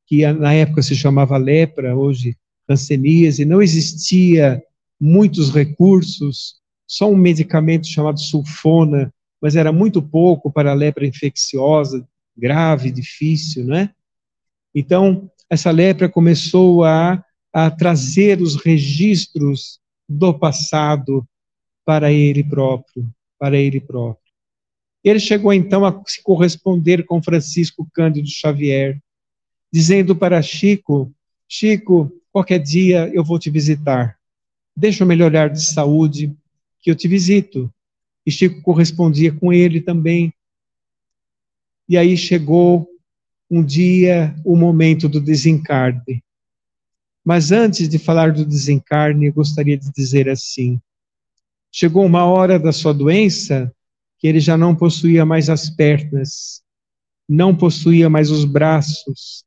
[0.05, 2.35] que na época se chamava lepra, hoje
[3.39, 4.61] e não existia
[4.99, 12.05] muitos recursos, só um medicamento chamado sulfona, mas era muito pouco para a lepra infecciosa,
[12.38, 13.93] grave, difícil, né?
[14.73, 21.27] Então, essa lepra começou a, a trazer os registros do passado
[21.85, 23.09] para ele próprio,
[23.39, 24.27] para ele próprio.
[25.03, 29.01] Ele chegou então a se corresponder com Francisco Cândido Xavier,
[29.71, 31.13] dizendo para Chico:
[31.47, 34.17] Chico, qualquer dia eu vou te visitar.
[34.75, 36.35] Deixa eu melhorar de saúde,
[36.81, 37.73] que eu te visito.
[38.25, 40.33] E Chico correspondia com ele também.
[41.88, 42.88] E aí chegou
[43.49, 46.23] um dia o momento do desencarne.
[47.23, 50.79] Mas antes de falar do desencarne, eu gostaria de dizer assim:
[51.71, 53.73] chegou uma hora da sua doença
[54.19, 56.61] que ele já não possuía mais as pernas,
[57.29, 59.45] não possuía mais os braços,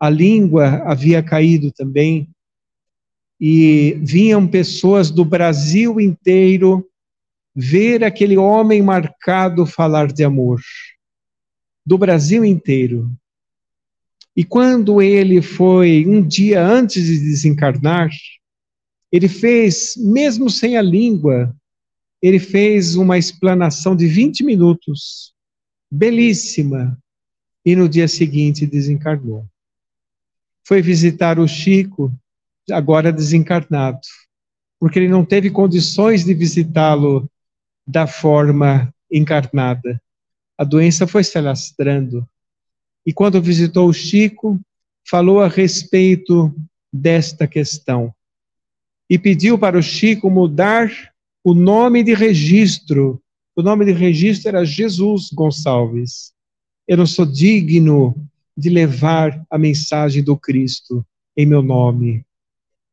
[0.00, 2.28] a língua havia caído também,
[3.40, 6.88] e vinham pessoas do Brasil inteiro
[7.54, 10.60] ver aquele homem marcado falar de amor.
[11.88, 13.10] Do Brasil inteiro.
[14.36, 18.10] E quando ele foi, um dia antes de desencarnar,
[19.10, 21.56] ele fez, mesmo sem a língua,
[22.20, 25.32] ele fez uma explanação de 20 minutos,
[25.90, 26.94] belíssima,
[27.64, 29.46] e no dia seguinte desencarnou.
[30.66, 32.12] Foi visitar o Chico,
[32.70, 34.00] agora desencarnado,
[34.78, 37.26] porque ele não teve condições de visitá-lo
[37.86, 39.98] da forma encarnada.
[40.58, 42.28] A doença foi se alastrando.
[43.06, 44.60] E quando visitou o Chico,
[45.08, 46.52] falou a respeito
[46.92, 48.12] desta questão.
[49.08, 50.90] E pediu para o Chico mudar
[51.44, 53.22] o nome de registro.
[53.54, 56.32] O nome de registro era Jesus Gonçalves.
[56.86, 58.14] Eu não sou digno
[58.56, 61.06] de levar a mensagem do Cristo
[61.36, 62.24] em meu nome.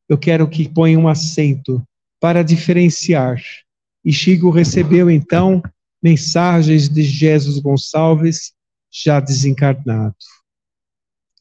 [0.08, 1.84] Eu quero que ponha um acento
[2.20, 3.42] para diferenciar.
[4.04, 5.64] E Chico recebeu então
[6.06, 8.54] mensagens de Jesus Gonçalves
[8.92, 10.16] já desencarnado.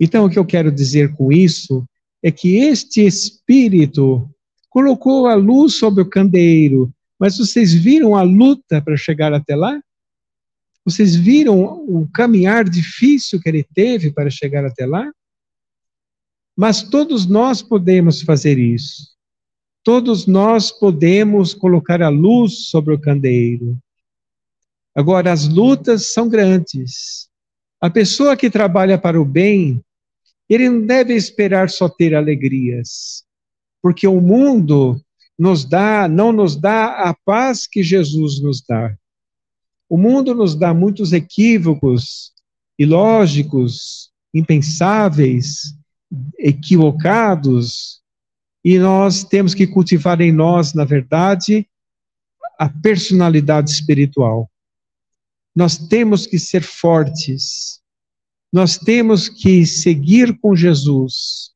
[0.01, 1.85] Então, o que eu quero dizer com isso
[2.23, 4.27] é que este espírito
[4.71, 6.91] colocou a luz sobre o candeeiro,
[7.21, 9.79] mas vocês viram a luta para chegar até lá?
[10.83, 15.13] Vocês viram o caminhar difícil que ele teve para chegar até lá?
[16.57, 19.15] Mas todos nós podemos fazer isso.
[19.83, 23.79] Todos nós podemos colocar a luz sobre o candeeiro.
[24.95, 27.29] Agora, as lutas são grandes.
[27.81, 29.83] A pessoa que trabalha para o bem,
[30.49, 33.25] ele não deve esperar só ter alegrias,
[33.83, 35.01] porque o mundo
[35.39, 38.97] nos dá, não nos dá a paz que Jesus nos dá.
[39.89, 42.33] O mundo nos dá muitos equívocos,
[42.79, 45.75] ilógicos, impensáveis,
[46.39, 48.01] equivocados,
[48.65, 51.69] e nós temos que cultivar em nós, na verdade,
[52.59, 54.51] a personalidade espiritual.
[55.55, 57.81] Nós temos que ser fortes.
[58.53, 61.51] Nós temos que seguir com Jesus.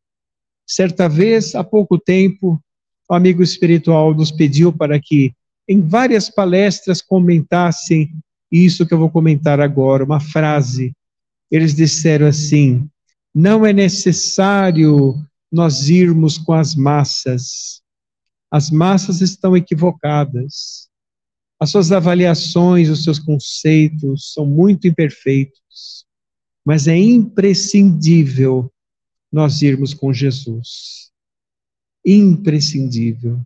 [0.66, 2.60] Certa vez, há pouco tempo,
[3.08, 5.32] o amigo espiritual nos pediu para que,
[5.68, 8.10] em várias palestras, comentassem
[8.50, 10.92] isso que eu vou comentar agora, uma frase.
[11.50, 12.88] Eles disseram assim:
[13.34, 15.14] não é necessário
[15.50, 17.82] nós irmos com as massas.
[18.50, 20.87] As massas estão equivocadas.
[21.60, 26.06] As suas avaliações, os seus conceitos são muito imperfeitos,
[26.64, 28.70] mas é imprescindível
[29.32, 31.10] nós irmos com Jesus.
[32.06, 33.40] Imprescindível.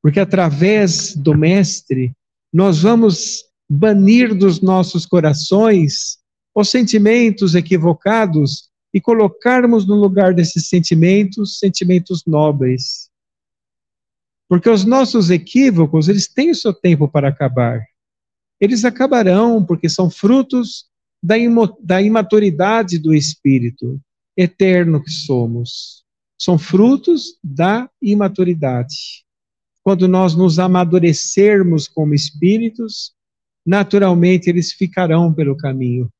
[0.00, 2.12] Porque através do Mestre,
[2.52, 6.18] nós vamos banir dos nossos corações
[6.54, 13.10] os sentimentos equivocados e colocarmos no lugar desses sentimentos sentimentos nobres,
[14.48, 17.84] porque os nossos equívocos, eles têm o seu tempo para acabar.
[18.60, 20.86] Eles acabarão porque são frutos
[21.22, 21.34] da,
[21.80, 24.00] da imaturidade do espírito
[24.36, 26.04] eterno que somos.
[26.38, 29.24] São frutos da imaturidade.
[29.82, 33.12] Quando nós nos amadurecermos como espíritos,
[33.64, 36.10] naturalmente eles ficarão pelo caminho.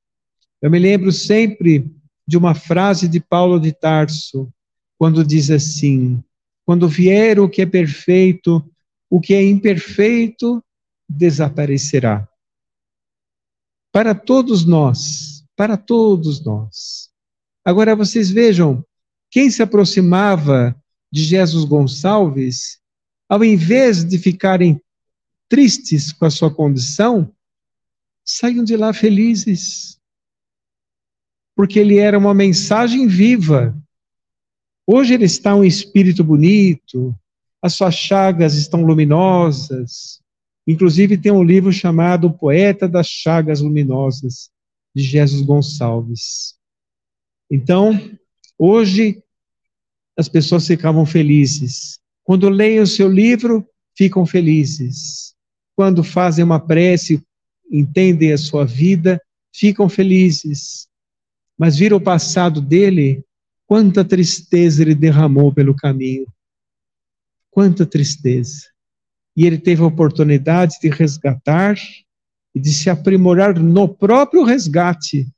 [0.60, 1.90] Eu me lembro sempre
[2.26, 4.52] de uma frase de Paulo de Tarso,
[4.98, 6.22] quando diz assim:
[6.66, 8.60] quando vier o que é perfeito,
[9.08, 10.62] o que é imperfeito
[11.08, 12.28] desaparecerá.
[13.92, 17.08] Para todos nós, para todos nós.
[17.64, 18.84] Agora vocês vejam,
[19.30, 20.74] quem se aproximava
[21.10, 22.80] de Jesus Gonçalves,
[23.28, 24.80] ao invés de ficarem
[25.48, 27.32] tristes com a sua condição,
[28.24, 30.00] saiam de lá felizes.
[31.54, 33.80] Porque ele era uma mensagem viva
[34.86, 37.12] Hoje ele está um espírito bonito,
[37.60, 40.20] as suas chagas estão luminosas.
[40.66, 44.50] Inclusive tem um livro chamado Poeta das Chagas Luminosas,
[44.94, 46.54] de Jesus Gonçalves.
[47.50, 47.98] Então,
[48.58, 49.22] hoje
[50.16, 51.98] as pessoas ficavam felizes.
[52.22, 55.34] Quando leem o seu livro, ficam felizes.
[55.74, 57.22] Quando fazem uma prece,
[57.70, 59.20] entendem a sua vida,
[59.52, 60.88] ficam felizes.
[61.58, 63.24] Mas vira o passado dele,
[63.66, 66.26] quanta tristeza ele derramou pelo caminho.
[67.50, 68.66] Quanta tristeza.
[69.36, 71.76] E ele teve a oportunidade de resgatar
[72.54, 75.28] e de se aprimorar no próprio resgate.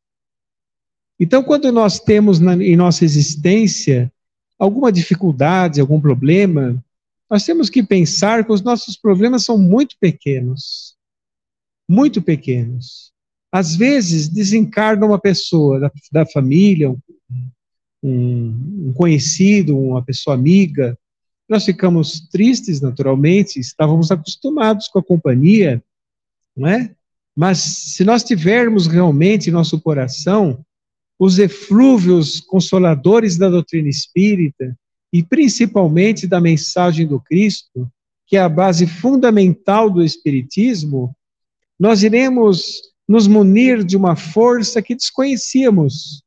[1.18, 4.12] Então, quando nós temos na, em nossa existência
[4.58, 6.82] alguma dificuldade, algum problema,
[7.30, 10.96] nós temos que pensar que os nossos problemas são muito pequenos.
[11.88, 13.12] Muito pequenos.
[13.50, 16.98] Às vezes, desencarna uma pessoa da, da família, um,
[18.02, 20.98] um, um conhecido, uma pessoa amiga.
[21.48, 25.82] Nós ficamos tristes, naturalmente, estávamos acostumados com a companhia,
[26.56, 26.94] não é?
[27.34, 30.64] Mas se nós tivermos realmente em nosso coração
[31.18, 34.76] os eflúvios consoladores da doutrina espírita
[35.12, 37.90] e principalmente da mensagem do Cristo,
[38.26, 41.14] que é a base fundamental do espiritismo,
[41.78, 46.22] nós iremos nos munir de uma força que desconhecíamos.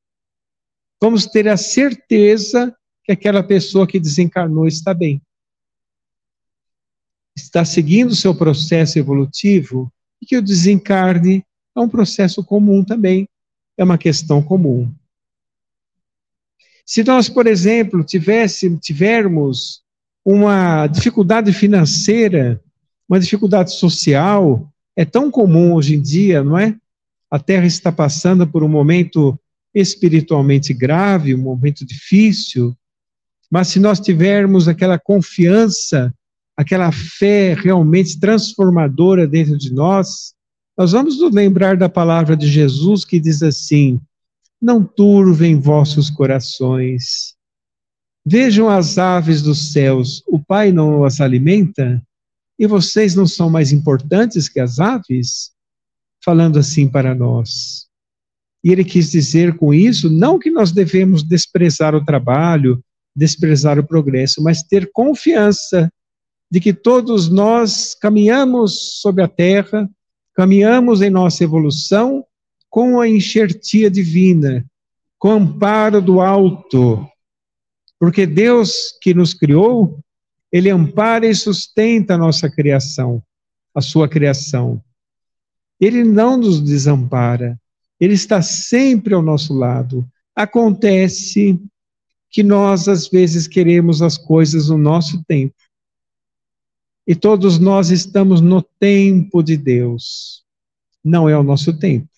[1.02, 5.20] Vamos ter a certeza que aquela pessoa que desencarnou está bem.
[7.36, 9.91] Está seguindo o seu processo evolutivo
[10.22, 11.43] e que o desencarne
[11.76, 13.28] é um processo comum também,
[13.76, 14.93] é uma questão comum.
[16.86, 19.82] Se nós, por exemplo, tivesse, tivermos
[20.24, 22.62] uma dificuldade financeira,
[23.10, 26.78] uma dificuldade social, é tão comum hoje em dia, não é?
[27.30, 29.39] A Terra está passando por um momento
[29.74, 32.76] espiritualmente grave, um momento difícil,
[33.49, 36.13] mas se nós tivermos aquela confiança
[36.61, 40.34] aquela fé realmente transformadora dentro de nós,
[40.78, 43.99] nós vamos nos lembrar da palavra de Jesus que diz assim:
[44.61, 47.36] Não turvem vossos corações.
[48.26, 52.01] Vejam as aves dos céus, o Pai não as alimenta?
[52.59, 55.51] E vocês não são mais importantes que as aves?
[56.24, 57.88] Falando assim para nós.
[58.64, 62.84] E ele quis dizer com isso não que nós devemos desprezar o trabalho,
[63.16, 65.91] desprezar o progresso, mas ter confiança
[66.49, 69.89] de que todos nós caminhamos sobre a terra,
[70.36, 72.26] caminhamos em nossa evolução
[72.70, 74.66] com a enxertia divina,
[75.18, 77.05] com o amparo do alto.
[77.99, 79.99] Porque Deus que nos criou,
[80.51, 83.22] ele ampara e sustenta a nossa criação,
[83.76, 84.82] a sua criação.
[85.80, 87.61] Ele não nos desampara,
[88.02, 90.10] ele está sempre ao nosso lado.
[90.36, 91.62] Acontece
[92.32, 95.54] que nós, às vezes, queremos as coisas no nosso tempo.
[97.06, 100.43] E todos nós estamos no tempo de Deus.
[101.04, 102.10] Não é o nosso tempo.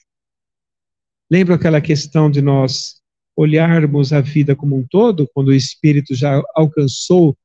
[1.29, 3.01] Lembra aquela questão de nós
[3.35, 7.35] olharmos a vida como um todo, quando o espírito já alcançou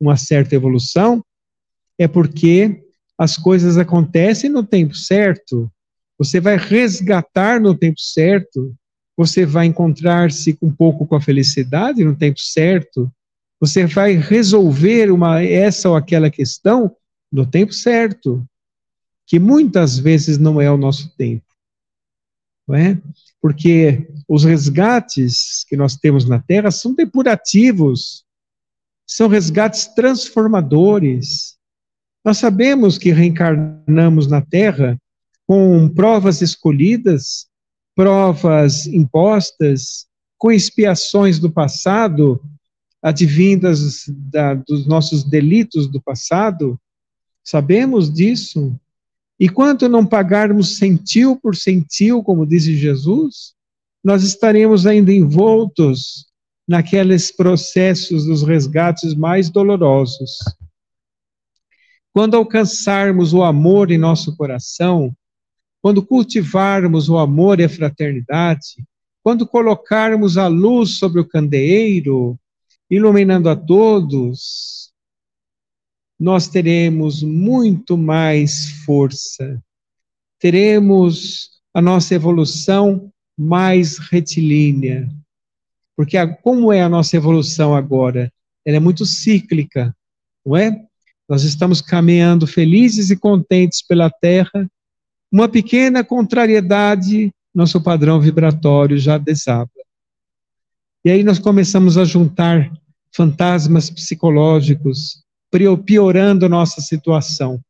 [0.00, 1.24] uma certa evolução?
[1.96, 2.82] É porque
[3.16, 5.70] as coisas acontecem no tempo certo.
[6.24, 8.74] Você vai resgatar no tempo certo.
[9.14, 13.12] Você vai encontrar-se um pouco com a felicidade no tempo certo.
[13.60, 16.96] Você vai resolver uma essa ou aquela questão
[17.30, 18.42] no tempo certo,
[19.26, 21.44] que muitas vezes não é o nosso tempo.
[22.66, 22.98] Não é?
[23.40, 28.24] Porque os resgates que nós temos na Terra são depurativos,
[29.06, 31.58] são resgates transformadores.
[32.24, 34.98] Nós sabemos que reencarnamos na Terra
[35.46, 37.46] com provas escolhidas,
[37.94, 40.06] provas impostas,
[40.38, 42.40] com expiações do passado
[43.04, 46.80] advindas da, dos nossos delitos do passado,
[47.44, 48.74] sabemos disso.
[49.38, 53.52] E quanto não pagarmos centil por centil, como diz Jesus,
[54.02, 56.24] nós estaremos ainda envoltos
[56.66, 60.38] naqueles processos dos resgates mais dolorosos.
[62.10, 65.14] Quando alcançarmos o amor em nosso coração,
[65.84, 68.82] quando cultivarmos o amor e a fraternidade,
[69.22, 72.40] quando colocarmos a luz sobre o candeeiro,
[72.90, 74.90] iluminando a todos,
[76.18, 79.62] nós teremos muito mais força,
[80.38, 85.06] teremos a nossa evolução mais retilínea.
[85.94, 88.32] Porque a, como é a nossa evolução agora?
[88.64, 89.94] Ela é muito cíclica,
[90.46, 90.82] não é?
[91.28, 94.66] Nós estamos caminhando felizes e contentes pela Terra.
[95.34, 99.68] Uma pequena contrariedade, nosso padrão vibratório já desaba.
[101.04, 102.70] E aí nós começamos a juntar
[103.10, 105.24] fantasmas psicológicos,
[105.84, 107.60] piorando nossa situação.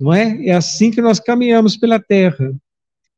[0.00, 0.46] Não é?
[0.46, 2.52] É assim que nós caminhamos pela terra.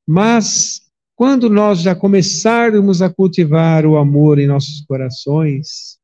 [0.07, 0.82] Mas,
[1.16, 5.97] quando nós já começarmos a cultivar o amor em nossos corações,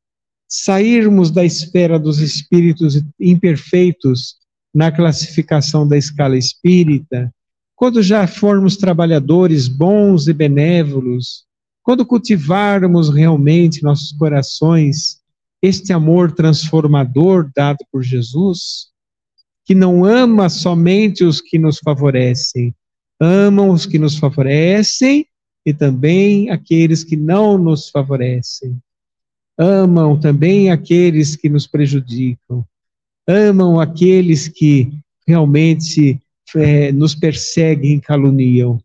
[0.48, 4.36] sairmos da esfera dos espíritos imperfeitos
[4.76, 7.32] na classificação da escala espírita,
[7.74, 11.46] quando já formos trabalhadores bons e benévolos,
[11.82, 15.18] quando cultivarmos realmente nossos corações
[15.62, 18.88] este amor transformador dado por Jesus,
[19.64, 22.74] que não ama somente os que nos favorecem,
[23.18, 25.26] amam os que nos favorecem
[25.64, 28.78] e também aqueles que não nos favorecem.
[29.56, 32.62] Amam também aqueles que nos prejudicam.
[33.26, 34.92] Amam aqueles que
[35.26, 36.20] realmente
[36.54, 38.80] é, nos perseguem e caluniam.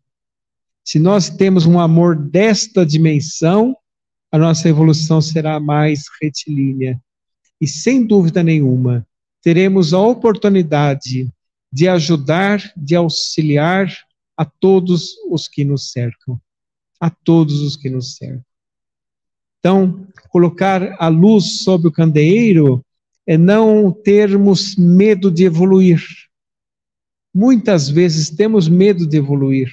[0.84, 3.76] Se nós temos um amor desta dimensão,
[4.32, 7.00] a nossa evolução será mais retilínea.
[7.60, 9.06] E sem dúvida nenhuma,
[9.40, 11.30] teremos a oportunidade
[11.72, 13.94] de ajudar, de auxiliar
[14.36, 16.40] a todos os que nos cercam.
[17.00, 18.44] A todos os que nos cercam.
[19.60, 22.84] Então, colocar a luz sobre o candeeiro
[23.26, 26.02] é não termos medo de evoluir.
[27.34, 29.72] Muitas vezes temos medo de evoluir,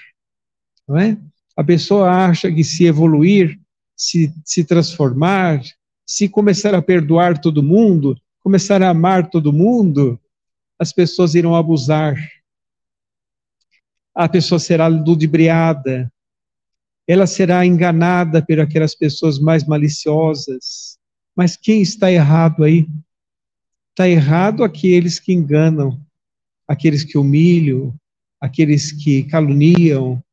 [0.88, 1.18] não é?
[1.56, 3.60] A pessoa acha que se evoluir,
[3.96, 5.62] se, se transformar,
[6.06, 10.20] se começar a perdoar todo mundo, começar a amar todo mundo,
[10.80, 12.16] as pessoas irão abusar.
[14.16, 16.12] A pessoa será ludibriada,
[17.06, 20.98] ela será enganada por aquelas pessoas mais maliciosas.
[21.36, 22.88] Mas quem está errado aí?
[24.00, 26.00] Está errado aqueles que enganam,
[26.66, 27.94] aqueles que humilham,
[28.40, 30.24] aqueles que caluniam,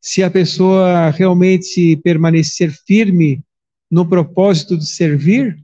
[0.00, 3.42] se a pessoa realmente permanecer firme
[3.90, 5.62] no propósito de servir,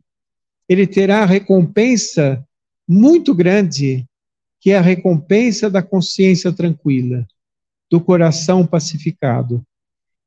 [0.69, 2.47] ele terá recompensa
[2.87, 4.05] muito grande,
[4.61, 7.27] que é a recompensa da consciência tranquila,
[7.91, 9.65] do coração pacificado.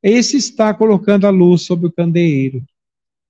[0.01, 2.65] Esse está colocando a luz sobre o candeeiro.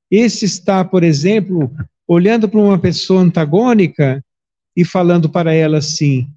[0.09, 1.69] Esse está, por exemplo,
[2.07, 4.23] olhando para uma pessoa antagônica
[4.75, 6.27] e falando para ela assim: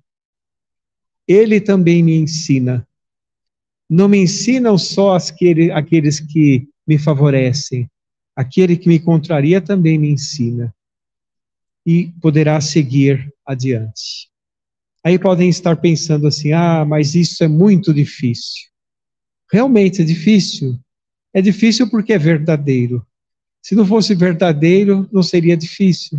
[1.26, 2.86] Ele também me ensina
[3.90, 7.90] não me ensinam só aquele, aqueles que me favorecem,
[8.36, 10.72] aquele que me contraria também me ensina.
[11.84, 14.30] E poderá seguir adiante.
[15.04, 18.68] Aí podem estar pensando assim: ah, mas isso é muito difícil.
[19.50, 20.78] Realmente é difícil.
[21.34, 23.04] É difícil porque é verdadeiro.
[23.62, 26.18] Se não fosse verdadeiro, não seria difícil.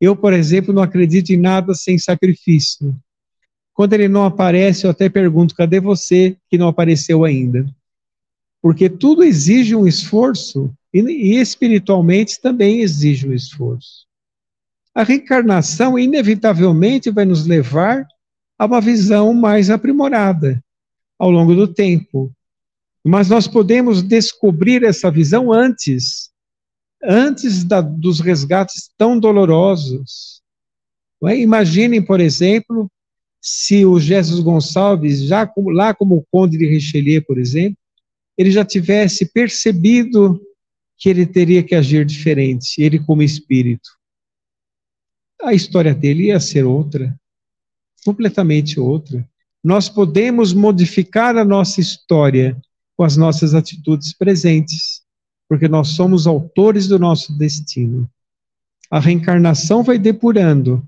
[0.00, 2.94] Eu, por exemplo, não acredito em nada sem sacrifício.
[3.72, 7.64] Quando ele não aparece, eu até pergunto: cadê você que não apareceu ainda?
[8.60, 14.06] Porque tudo exige um esforço e, espiritualmente também exige um esforço.
[14.94, 18.06] A reencarnação, inevitavelmente, vai nos levar
[18.58, 20.62] a uma visão mais aprimorada
[21.18, 22.30] ao longo do tempo.
[23.04, 26.31] Mas nós podemos descobrir essa visão antes,
[27.02, 30.40] antes da, dos resgates tão dolorosos.
[31.24, 31.38] É?
[31.38, 32.90] Imaginem, por exemplo,
[33.40, 37.76] se o Jesus Gonçalves, já como, lá como Conde de Richelieu, por exemplo,
[38.38, 40.40] ele já tivesse percebido
[40.96, 43.90] que ele teria que agir diferente, ele como espírito.
[45.42, 47.18] A história dele ia ser outra,
[48.04, 49.28] completamente outra.
[49.62, 52.60] Nós podemos modificar a nossa história
[52.96, 54.91] com as nossas atitudes presentes,
[55.52, 58.08] porque nós somos autores do nosso destino.
[58.90, 60.82] A reencarnação vai depurando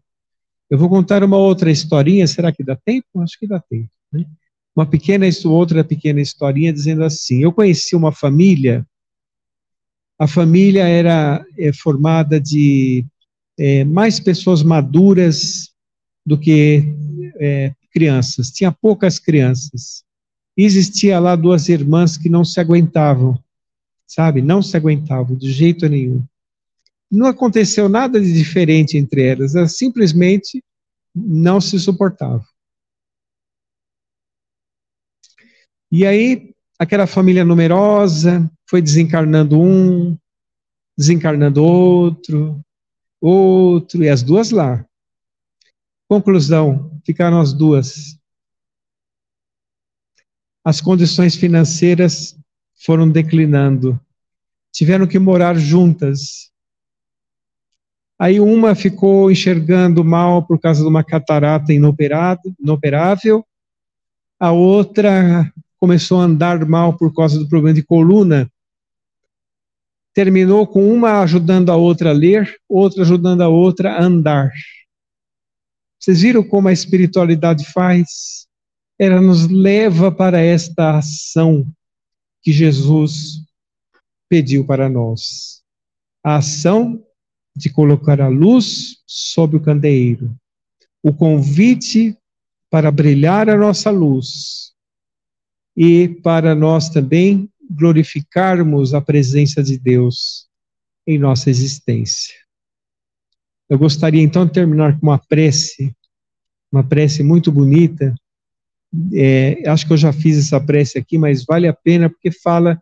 [0.71, 3.07] eu vou contar uma outra historinha, será que dá tempo?
[3.21, 3.91] Acho que dá tempo.
[4.13, 4.25] Né?
[4.75, 8.87] Uma pequena, outra pequena historinha dizendo assim: eu conheci uma família.
[10.19, 13.05] A família era é, formada de
[13.59, 15.71] é, mais pessoas maduras
[16.25, 16.83] do que
[17.37, 18.51] é, crianças.
[18.51, 20.03] Tinha poucas crianças.
[20.57, 23.39] E existia lá duas irmãs que não se aguentavam,
[24.07, 24.43] sabe?
[24.43, 26.25] Não se aguentavam de jeito nenhum
[27.15, 30.63] não aconteceu nada de diferente entre elas, elas simplesmente
[31.15, 32.45] não se suportavam.
[35.91, 40.19] E aí, aquela família numerosa foi desencarnando um,
[40.99, 42.61] desencarnando outro,
[43.21, 44.85] outro, e as duas lá.
[46.09, 48.19] Conclusão: ficaram as duas.
[50.65, 52.37] As condições financeiras
[52.85, 53.99] foram declinando.
[54.71, 56.51] Tiveram que morar juntas.
[58.19, 63.45] Aí uma ficou enxergando mal por causa de uma catarata inoperável,
[64.39, 68.51] a outra começou a andar mal por causa do problema de coluna.
[70.13, 74.53] Terminou com uma ajudando a outra a ler, outra ajudando a outra a andar.
[75.99, 78.47] Vocês viram como a espiritualidade faz?
[78.99, 81.67] Ela nos leva para esta ação
[82.45, 83.43] que Jesus
[84.29, 85.63] pediu para nós.
[86.23, 87.03] A ação
[87.57, 90.37] de colocar a luz sob o candeeiro.
[91.03, 92.17] O convite
[92.71, 94.73] para brilhar a nossa luz
[95.77, 100.47] e para nós também glorificarmos a presença de Deus
[101.07, 102.35] em nossa existência.
[103.69, 105.95] Eu gostaria então de terminar com uma prece,
[106.71, 108.15] uma prece muito bonita.
[109.13, 112.81] É, acho que eu já fiz essa prece aqui, mas vale a pena porque fala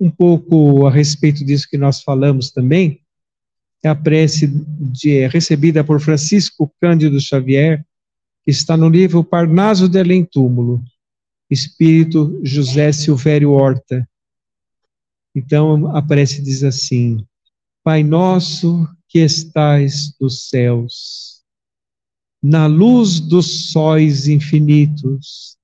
[0.00, 3.00] um pouco a respeito disso que nós falamos também.
[3.82, 7.84] É a prece de, é, recebida por Francisco Cândido Xavier,
[8.42, 10.82] que está no livro Parnaso de Além Túmulo,
[11.50, 14.08] Espírito José Silvério Horta.
[15.34, 17.24] Então a prece diz assim:
[17.82, 21.33] Pai nosso que estais nos céus,
[22.46, 25.56] na luz dos sóis infinitos,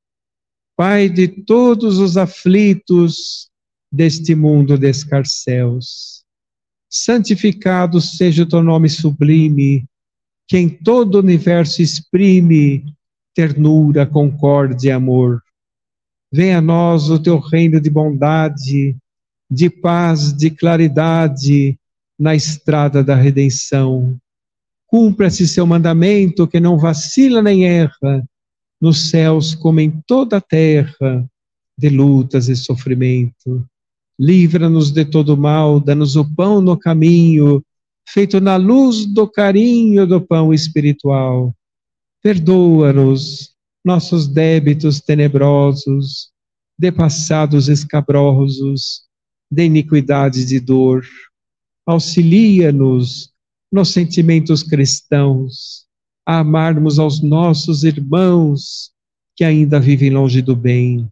[0.74, 3.50] Pai de todos os aflitos
[3.92, 6.24] deste mundo de escarcéus,
[6.88, 9.84] santificado seja o teu nome sublime,
[10.48, 12.82] que em todo o universo exprime
[13.34, 15.42] ternura, concórdia e amor.
[16.32, 18.96] Venha a nós o teu reino de bondade,
[19.50, 21.78] de paz, de claridade,
[22.18, 24.18] na estrada da redenção.
[24.91, 28.24] Cumpra-se seu mandamento, que não vacila nem erra,
[28.80, 31.24] nos céus como em toda a terra,
[31.78, 33.64] de lutas e sofrimento.
[34.18, 37.64] Livra-nos de todo mal, dá-nos o pão no caminho,
[38.07, 41.55] feito na luz do carinho do pão espiritual.
[42.22, 46.30] Perdoa-nos nossos débitos tenebrosos,
[46.78, 49.05] de passados escabrosos,
[49.51, 51.05] de iniquidade e dor
[51.91, 53.29] auxilia-nos
[53.70, 55.86] nos sentimentos cristãos,
[56.26, 58.90] a amarmos aos nossos irmãos
[59.36, 61.08] que ainda vivem longe do bem.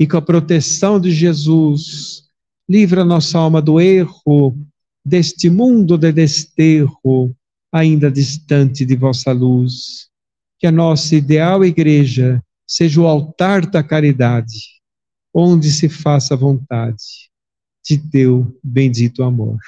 [0.00, 2.24] E com a proteção de Jesus,
[2.68, 4.56] livra nossa alma do erro,
[5.04, 7.34] deste mundo de desterro,
[7.72, 10.08] ainda distante de vossa luz.
[10.58, 14.58] Que a nossa ideal igreja seja o altar da caridade,
[15.32, 17.30] onde se faça a vontade
[17.84, 19.58] de teu bendito amor.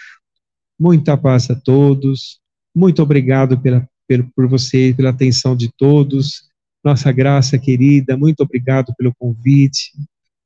[0.81, 2.41] Muita paz a todos.
[2.75, 3.87] Muito obrigado pela,
[4.35, 6.49] por você, pela atenção de todos.
[6.83, 9.93] Nossa graça querida, muito obrigado pelo convite.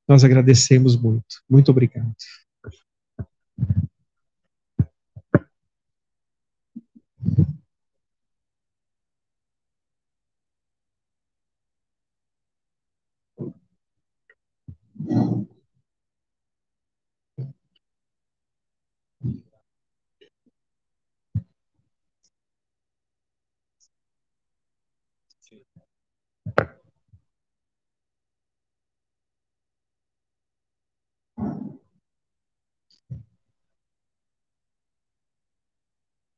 [0.09, 1.25] Nós agradecemos muito.
[1.49, 2.13] Muito obrigado.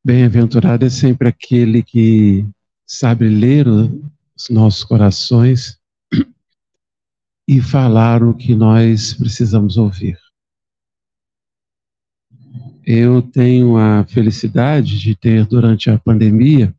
[0.06, 2.46] Bem-aventurado é sempre aquele que
[2.86, 5.80] sabe ler os nossos corações
[7.48, 10.16] e falar o que nós precisamos ouvir.
[12.84, 16.72] Eu tenho a felicidade de ter, durante a pandemia,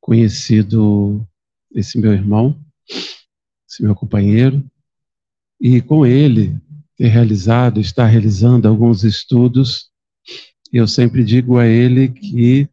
[0.00, 1.28] conhecido
[1.74, 2.58] esse meu irmão,
[3.68, 4.64] esse meu companheiro,
[5.60, 6.58] e com ele
[6.96, 9.92] ter realizado, estar realizando alguns estudos
[10.78, 12.68] eu sempre digo a ele que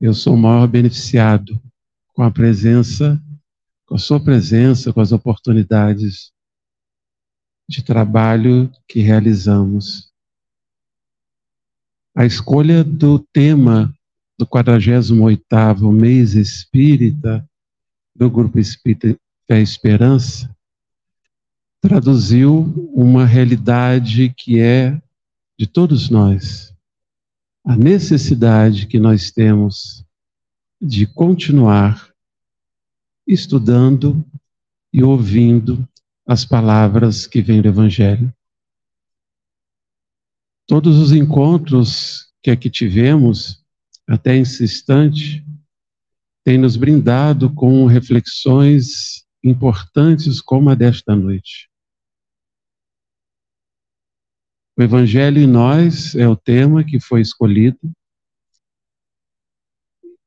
[0.00, 1.60] eu sou o maior beneficiado
[2.14, 3.20] com a presença,
[3.84, 6.30] com a sua presença, com as oportunidades
[7.68, 10.12] de trabalho que realizamos.
[12.14, 13.92] A escolha do tema
[14.38, 17.44] do 48º mês espírita
[18.14, 19.18] do Grupo Espírita
[19.48, 20.48] Fé Esperança
[21.80, 22.62] traduziu
[22.94, 25.00] uma realidade que é
[25.60, 26.74] de todos nós,
[27.62, 30.02] a necessidade que nós temos
[30.80, 32.10] de continuar
[33.26, 34.24] estudando
[34.90, 35.86] e ouvindo
[36.26, 38.32] as palavras que vêm do Evangelho.
[40.66, 43.62] Todos os encontros que aqui tivemos,
[44.08, 45.44] até esse instante,
[46.42, 51.69] têm nos brindado com reflexões importantes como a desta noite.
[54.80, 57.78] O Evangelho em nós é o tema que foi escolhido.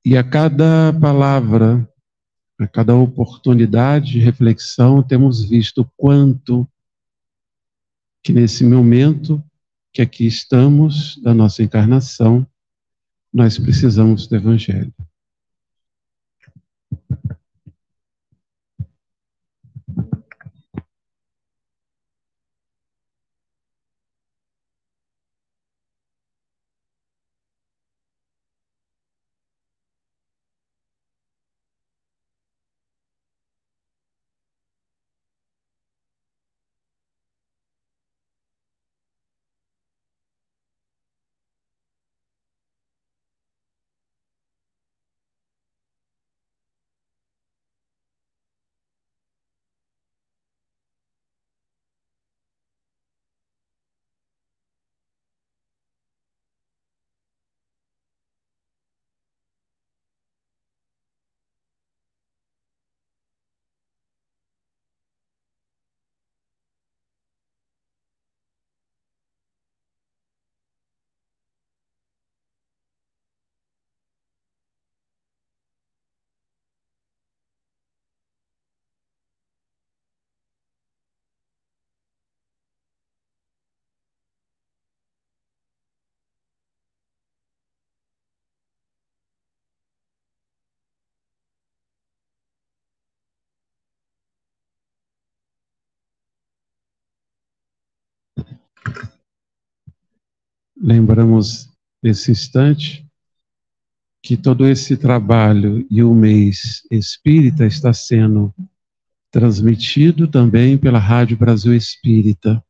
[0.06, 1.91] E a cada palavra,
[2.60, 6.70] a cada oportunidade de reflexão, temos visto quanto
[8.22, 9.43] que nesse momento
[9.91, 12.45] que aqui estamos, da nossa encarnação,
[13.34, 14.93] nós precisamos do Evangelho.
[100.84, 101.69] Lembramos
[102.03, 103.07] nesse instante
[104.21, 108.53] que todo esse trabalho e o mês espírita está sendo
[109.31, 112.63] transmitido também pela Rádio Brasil Espírita.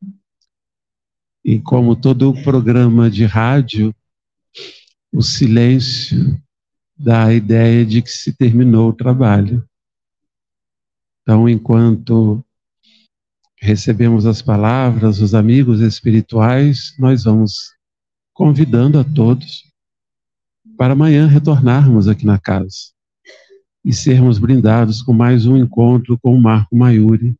[1.44, 3.94] E como todo programa de rádio,
[5.12, 6.40] o silêncio
[6.96, 9.68] dá a ideia de que se terminou o trabalho.
[11.22, 12.44] Então, enquanto
[13.60, 17.73] recebemos as palavras dos amigos espirituais, nós vamos
[18.34, 19.62] convidando a todos
[20.76, 22.92] para amanhã retornarmos aqui na casa
[23.84, 27.36] e sermos brindados com mais um encontro com o Marco Maiuri.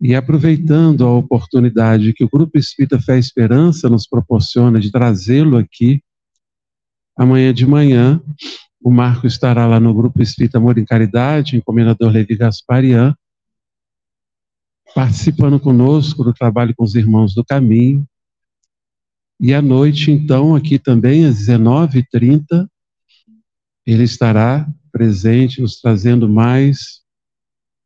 [0.00, 5.56] E aproveitando a oportunidade que o Grupo Espírita Fé e Esperança nos proporciona de trazê-lo
[5.56, 6.00] aqui,
[7.16, 8.22] amanhã de manhã,
[8.80, 13.16] o Marco estará lá no Grupo Espírita Amor em Caridade, encomendador Levi Gasparian,
[14.94, 18.06] participando conosco do trabalho com os irmãos do caminho,
[19.40, 22.68] e à noite, então, aqui também, às 19h30,
[23.86, 27.02] ele estará presente, nos trazendo mais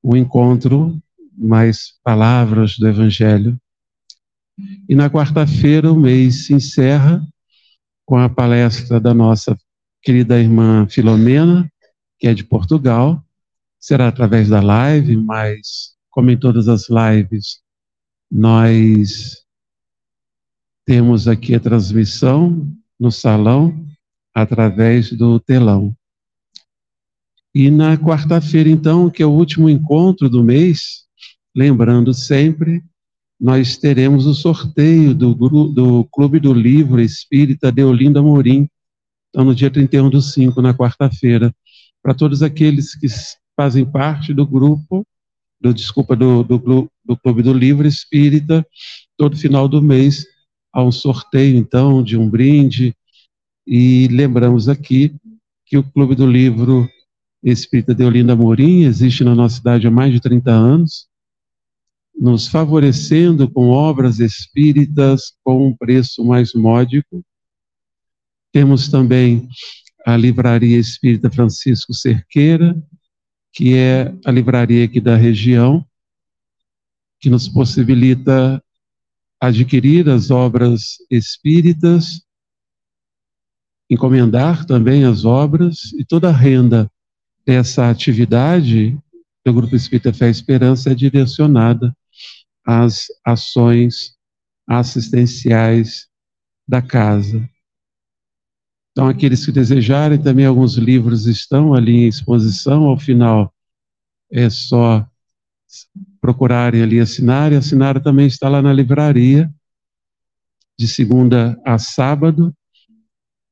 [0.05, 1.01] um encontro,
[1.37, 3.59] mais palavras do Evangelho.
[4.89, 7.27] E na quarta-feira, o mês se encerra
[8.05, 9.59] com a palestra da nossa
[10.03, 11.71] querida irmã Filomena,
[12.19, 13.25] que é de Portugal.
[13.81, 17.61] Será através da live, mas, como em todas as lives,
[18.31, 19.48] nós
[20.89, 22.66] temos aqui a transmissão
[22.99, 23.86] no salão
[24.34, 25.95] através do telão.
[27.55, 31.05] E na quarta-feira, então, que é o último encontro do mês,
[31.55, 32.82] lembrando sempre,
[33.39, 38.66] nós teremos o sorteio do, do Clube do Livro Espírita de Olinda Morim,
[39.28, 41.55] então no dia 31 do 5, na quarta-feira,
[42.03, 43.09] para todos aqueles que
[43.55, 45.07] fazem parte do grupo,
[45.61, 48.66] do, desculpa, do, do, do Clube do Livro Espírita,
[49.18, 50.24] todo final do mês,
[50.73, 52.95] a um sorteio, então, de um brinde.
[53.66, 55.14] E lembramos aqui
[55.66, 56.89] que o Clube do Livro
[57.43, 61.07] Espírita de Olinda Morim existe na nossa cidade há mais de 30 anos,
[62.19, 67.25] nos favorecendo com obras espíritas com um preço mais módico.
[68.53, 69.49] Temos também
[70.05, 72.77] a Livraria Espírita Francisco Cerqueira,
[73.53, 75.87] que é a livraria aqui da região,
[77.21, 78.62] que nos possibilita
[79.41, 82.22] adquirir as obras espíritas,
[83.91, 86.91] encomendar também as obras e toda a renda
[87.47, 88.99] dessa atividade
[89.45, 91.97] do Grupo Espírita Fé e Esperança é direcionada
[92.66, 94.16] às ações
[94.66, 96.07] assistenciais
[96.68, 97.49] da casa.
[98.93, 102.84] Então, aqueles que desejarem, também alguns livros estão ali em exposição.
[102.84, 103.55] Ao final,
[104.30, 105.09] é só
[106.21, 109.51] procurarem ali assinar, e assinar também está lá na livraria,
[110.79, 112.55] de segunda a sábado,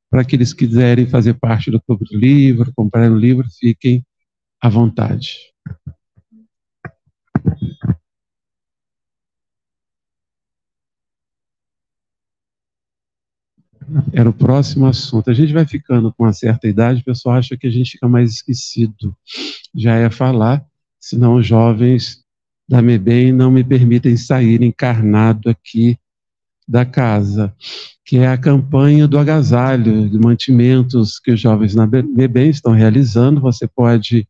[0.09, 4.05] para aqueles que quiserem fazer parte do Clube do Livro, comprar o livro, fiquem
[4.61, 5.37] à vontade.
[14.12, 15.31] Era o próximo assunto.
[15.31, 18.09] A gente vai ficando com uma certa idade, o pessoal acha que a gente fica
[18.09, 19.17] mais esquecido.
[19.75, 20.64] Já é falar,
[21.09, 22.27] senão os jovens
[22.69, 25.97] Dá-me bem, não me permitem sair encarnado aqui
[26.67, 27.55] da casa,
[28.05, 33.41] que é a campanha do agasalho, de mantimentos que os jovens na Bebem estão realizando.
[33.41, 34.27] Você pode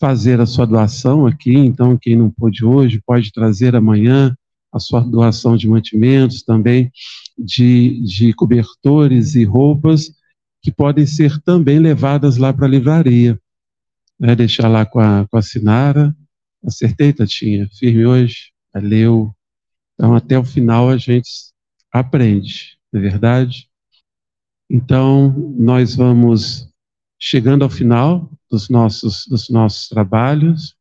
[0.00, 4.34] fazer a sua doação aqui, então quem não pôde hoje pode trazer amanhã
[4.72, 6.90] a sua doação de mantimentos, também
[7.38, 10.10] de, de cobertores e roupas,
[10.62, 13.38] que podem ser também levadas lá para a livraria.
[14.18, 16.14] Né, deixar lá com a, com a Sinara,
[16.64, 17.68] Acertei, Tatinha?
[17.78, 18.52] Firme hoje?
[18.74, 19.34] Valeu.
[19.94, 21.30] Então, até o final a gente
[21.92, 23.68] aprende, não é verdade?
[24.70, 26.68] Então, nós vamos
[27.18, 30.76] chegando ao final dos nossos, dos nossos trabalhos.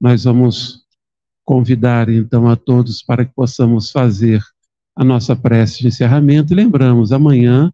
[0.00, 0.84] Nós vamos
[1.44, 4.42] convidar, então, a todos para que possamos fazer
[4.96, 6.52] a nossa prece de encerramento.
[6.52, 7.72] E lembramos, amanhã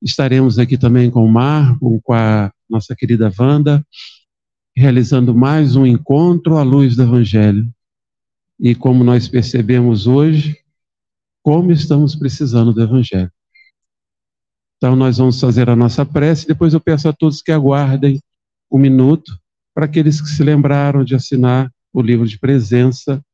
[0.00, 3.84] estaremos aqui também com o Marco, com a nossa querida Wanda,
[4.76, 7.72] realizando mais um encontro à luz do Evangelho.
[8.58, 10.58] E como nós percebemos hoje,
[11.42, 13.32] como estamos precisando do Evangelho.
[14.76, 18.20] Então, nós vamos fazer a nossa prece, depois eu peço a todos que aguardem
[18.70, 19.38] um minuto,
[19.74, 23.24] para aqueles que se lembraram de assinar o livro de presença,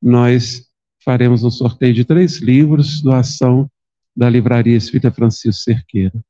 [0.00, 0.66] nós
[1.04, 3.70] faremos um sorteio de três livros, doação
[4.16, 6.24] da Livraria Espírita Francisco Cerqueira.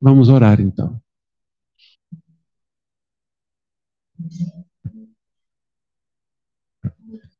[0.00, 1.00] Vamos orar então.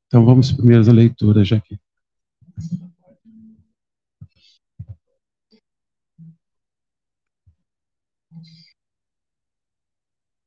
[0.09, 1.78] Então vamos primeiro a leitura, que.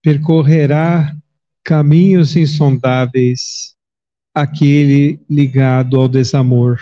[0.01, 1.15] Percorrerá
[1.63, 3.75] caminhos insondáveis
[4.33, 6.81] aquele ligado ao desamor.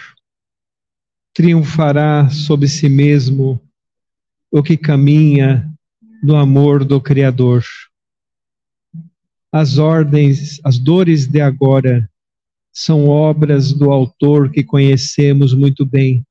[1.34, 3.62] Triunfará sobre si mesmo
[4.50, 5.70] o que caminha
[6.24, 7.66] no amor do Criador.
[9.52, 12.10] As ordens, as dores de agora
[12.82, 16.26] são obras do autor que conhecemos muito bem.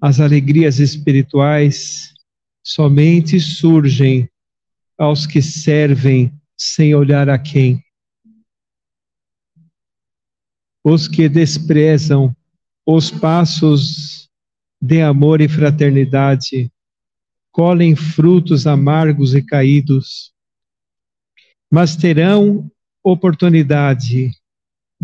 [0.00, 2.14] As alegrias espirituais
[2.62, 4.30] somente surgem
[4.96, 7.82] aos que servem sem olhar a quem.
[10.84, 12.32] Os que desprezam
[12.86, 14.30] os passos
[14.80, 16.70] de amor e fraternidade
[17.50, 20.32] colhem frutos amargos e caídos,
[21.68, 22.70] mas terão
[23.02, 24.30] oportunidade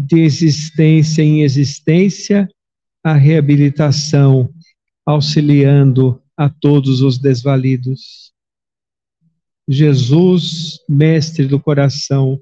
[0.06, 2.48] de existência em existência
[3.04, 4.52] a reabilitação,
[5.04, 8.32] auxiliando a todos os desvalidos.
[9.68, 12.40] Jesus, mestre do coração,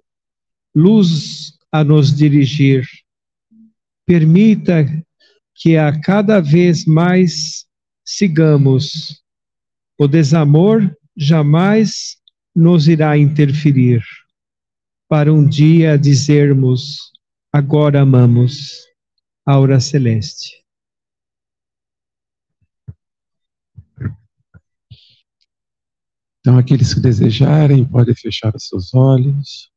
[0.75, 2.87] luz a nos dirigir,
[4.07, 4.87] permita
[5.55, 7.67] que a cada vez mais
[8.05, 9.23] sigamos.
[9.99, 12.17] O desamor jamais
[12.55, 14.03] nos irá interferir,
[15.09, 17.13] para um dia dizermos:
[17.53, 18.87] agora amamos.
[19.47, 20.63] Aura Celeste.
[26.41, 29.71] Então, aqueles que desejarem podem fechar os seus olhos.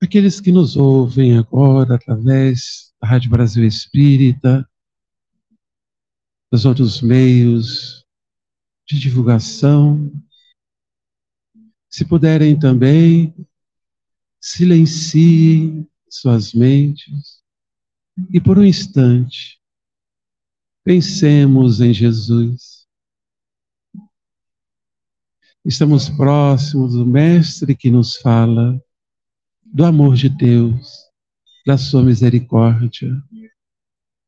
[0.00, 4.64] Aqueles que nos ouvem agora através da Rádio Brasil Espírita,
[6.52, 8.06] dos outros meios
[8.86, 10.08] de divulgação,
[11.88, 13.34] se puderem também,
[14.40, 17.40] silenciem suas mentes
[18.32, 19.60] e por um instante
[20.84, 22.86] pensemos em Jesus.
[25.64, 28.82] Estamos próximos do Mestre que nos fala
[29.64, 30.98] do amor de Deus,
[31.66, 33.22] da sua misericórdia,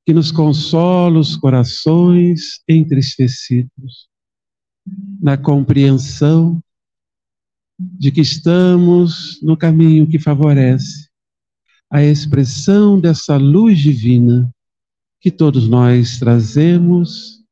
[0.05, 4.09] que nos consola os corações entristecidos,
[5.21, 6.63] na compreensão
[7.79, 11.12] de que estamos no caminho que favorece
[11.93, 14.51] a expressão dessa luz divina
[15.21, 17.45] que todos nós trazemos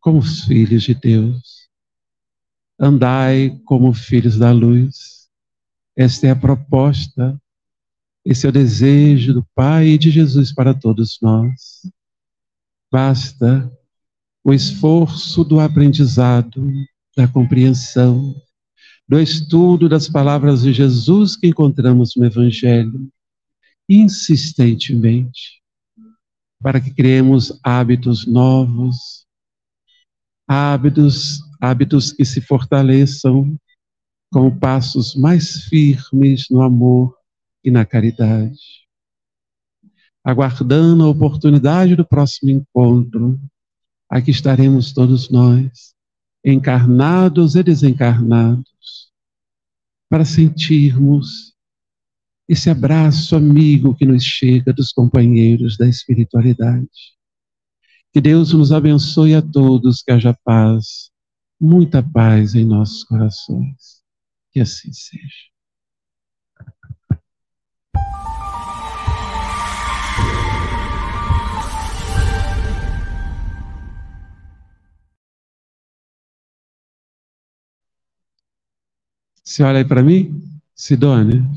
[0.00, 1.68] como os filhos de Deus.
[2.76, 5.28] Andai como filhos da luz.
[5.96, 7.40] Esta é a proposta,
[8.24, 11.88] esse é o desejo do Pai e de Jesus para todos nós.
[12.90, 13.72] Basta
[14.42, 16.68] o esforço do aprendizado,
[17.16, 18.34] da compreensão,
[19.06, 23.08] do estudo das palavras de Jesus que encontramos no Evangelho,
[23.88, 25.62] insistentemente,
[26.60, 29.26] para que criemos hábitos novos,
[30.48, 33.56] hábitos, hábitos que se fortaleçam
[34.32, 37.14] com passos mais firmes no amor
[37.62, 38.84] e na caridade.
[40.24, 43.38] Aguardando a oportunidade do próximo encontro,
[44.08, 45.94] aqui estaremos todos nós,
[46.42, 48.73] encarnados e desencarnados,
[50.08, 51.54] para sentirmos
[52.48, 56.88] esse abraço amigo que nos chega dos companheiros da espiritualidade.
[58.12, 61.10] Que Deus nos abençoe a todos, que haja paz,
[61.60, 64.02] muita paz em nossos corações.
[64.52, 65.54] Que assim seja.
[79.54, 80.42] Você olha aí para mim,
[80.74, 81.48] Sidônia.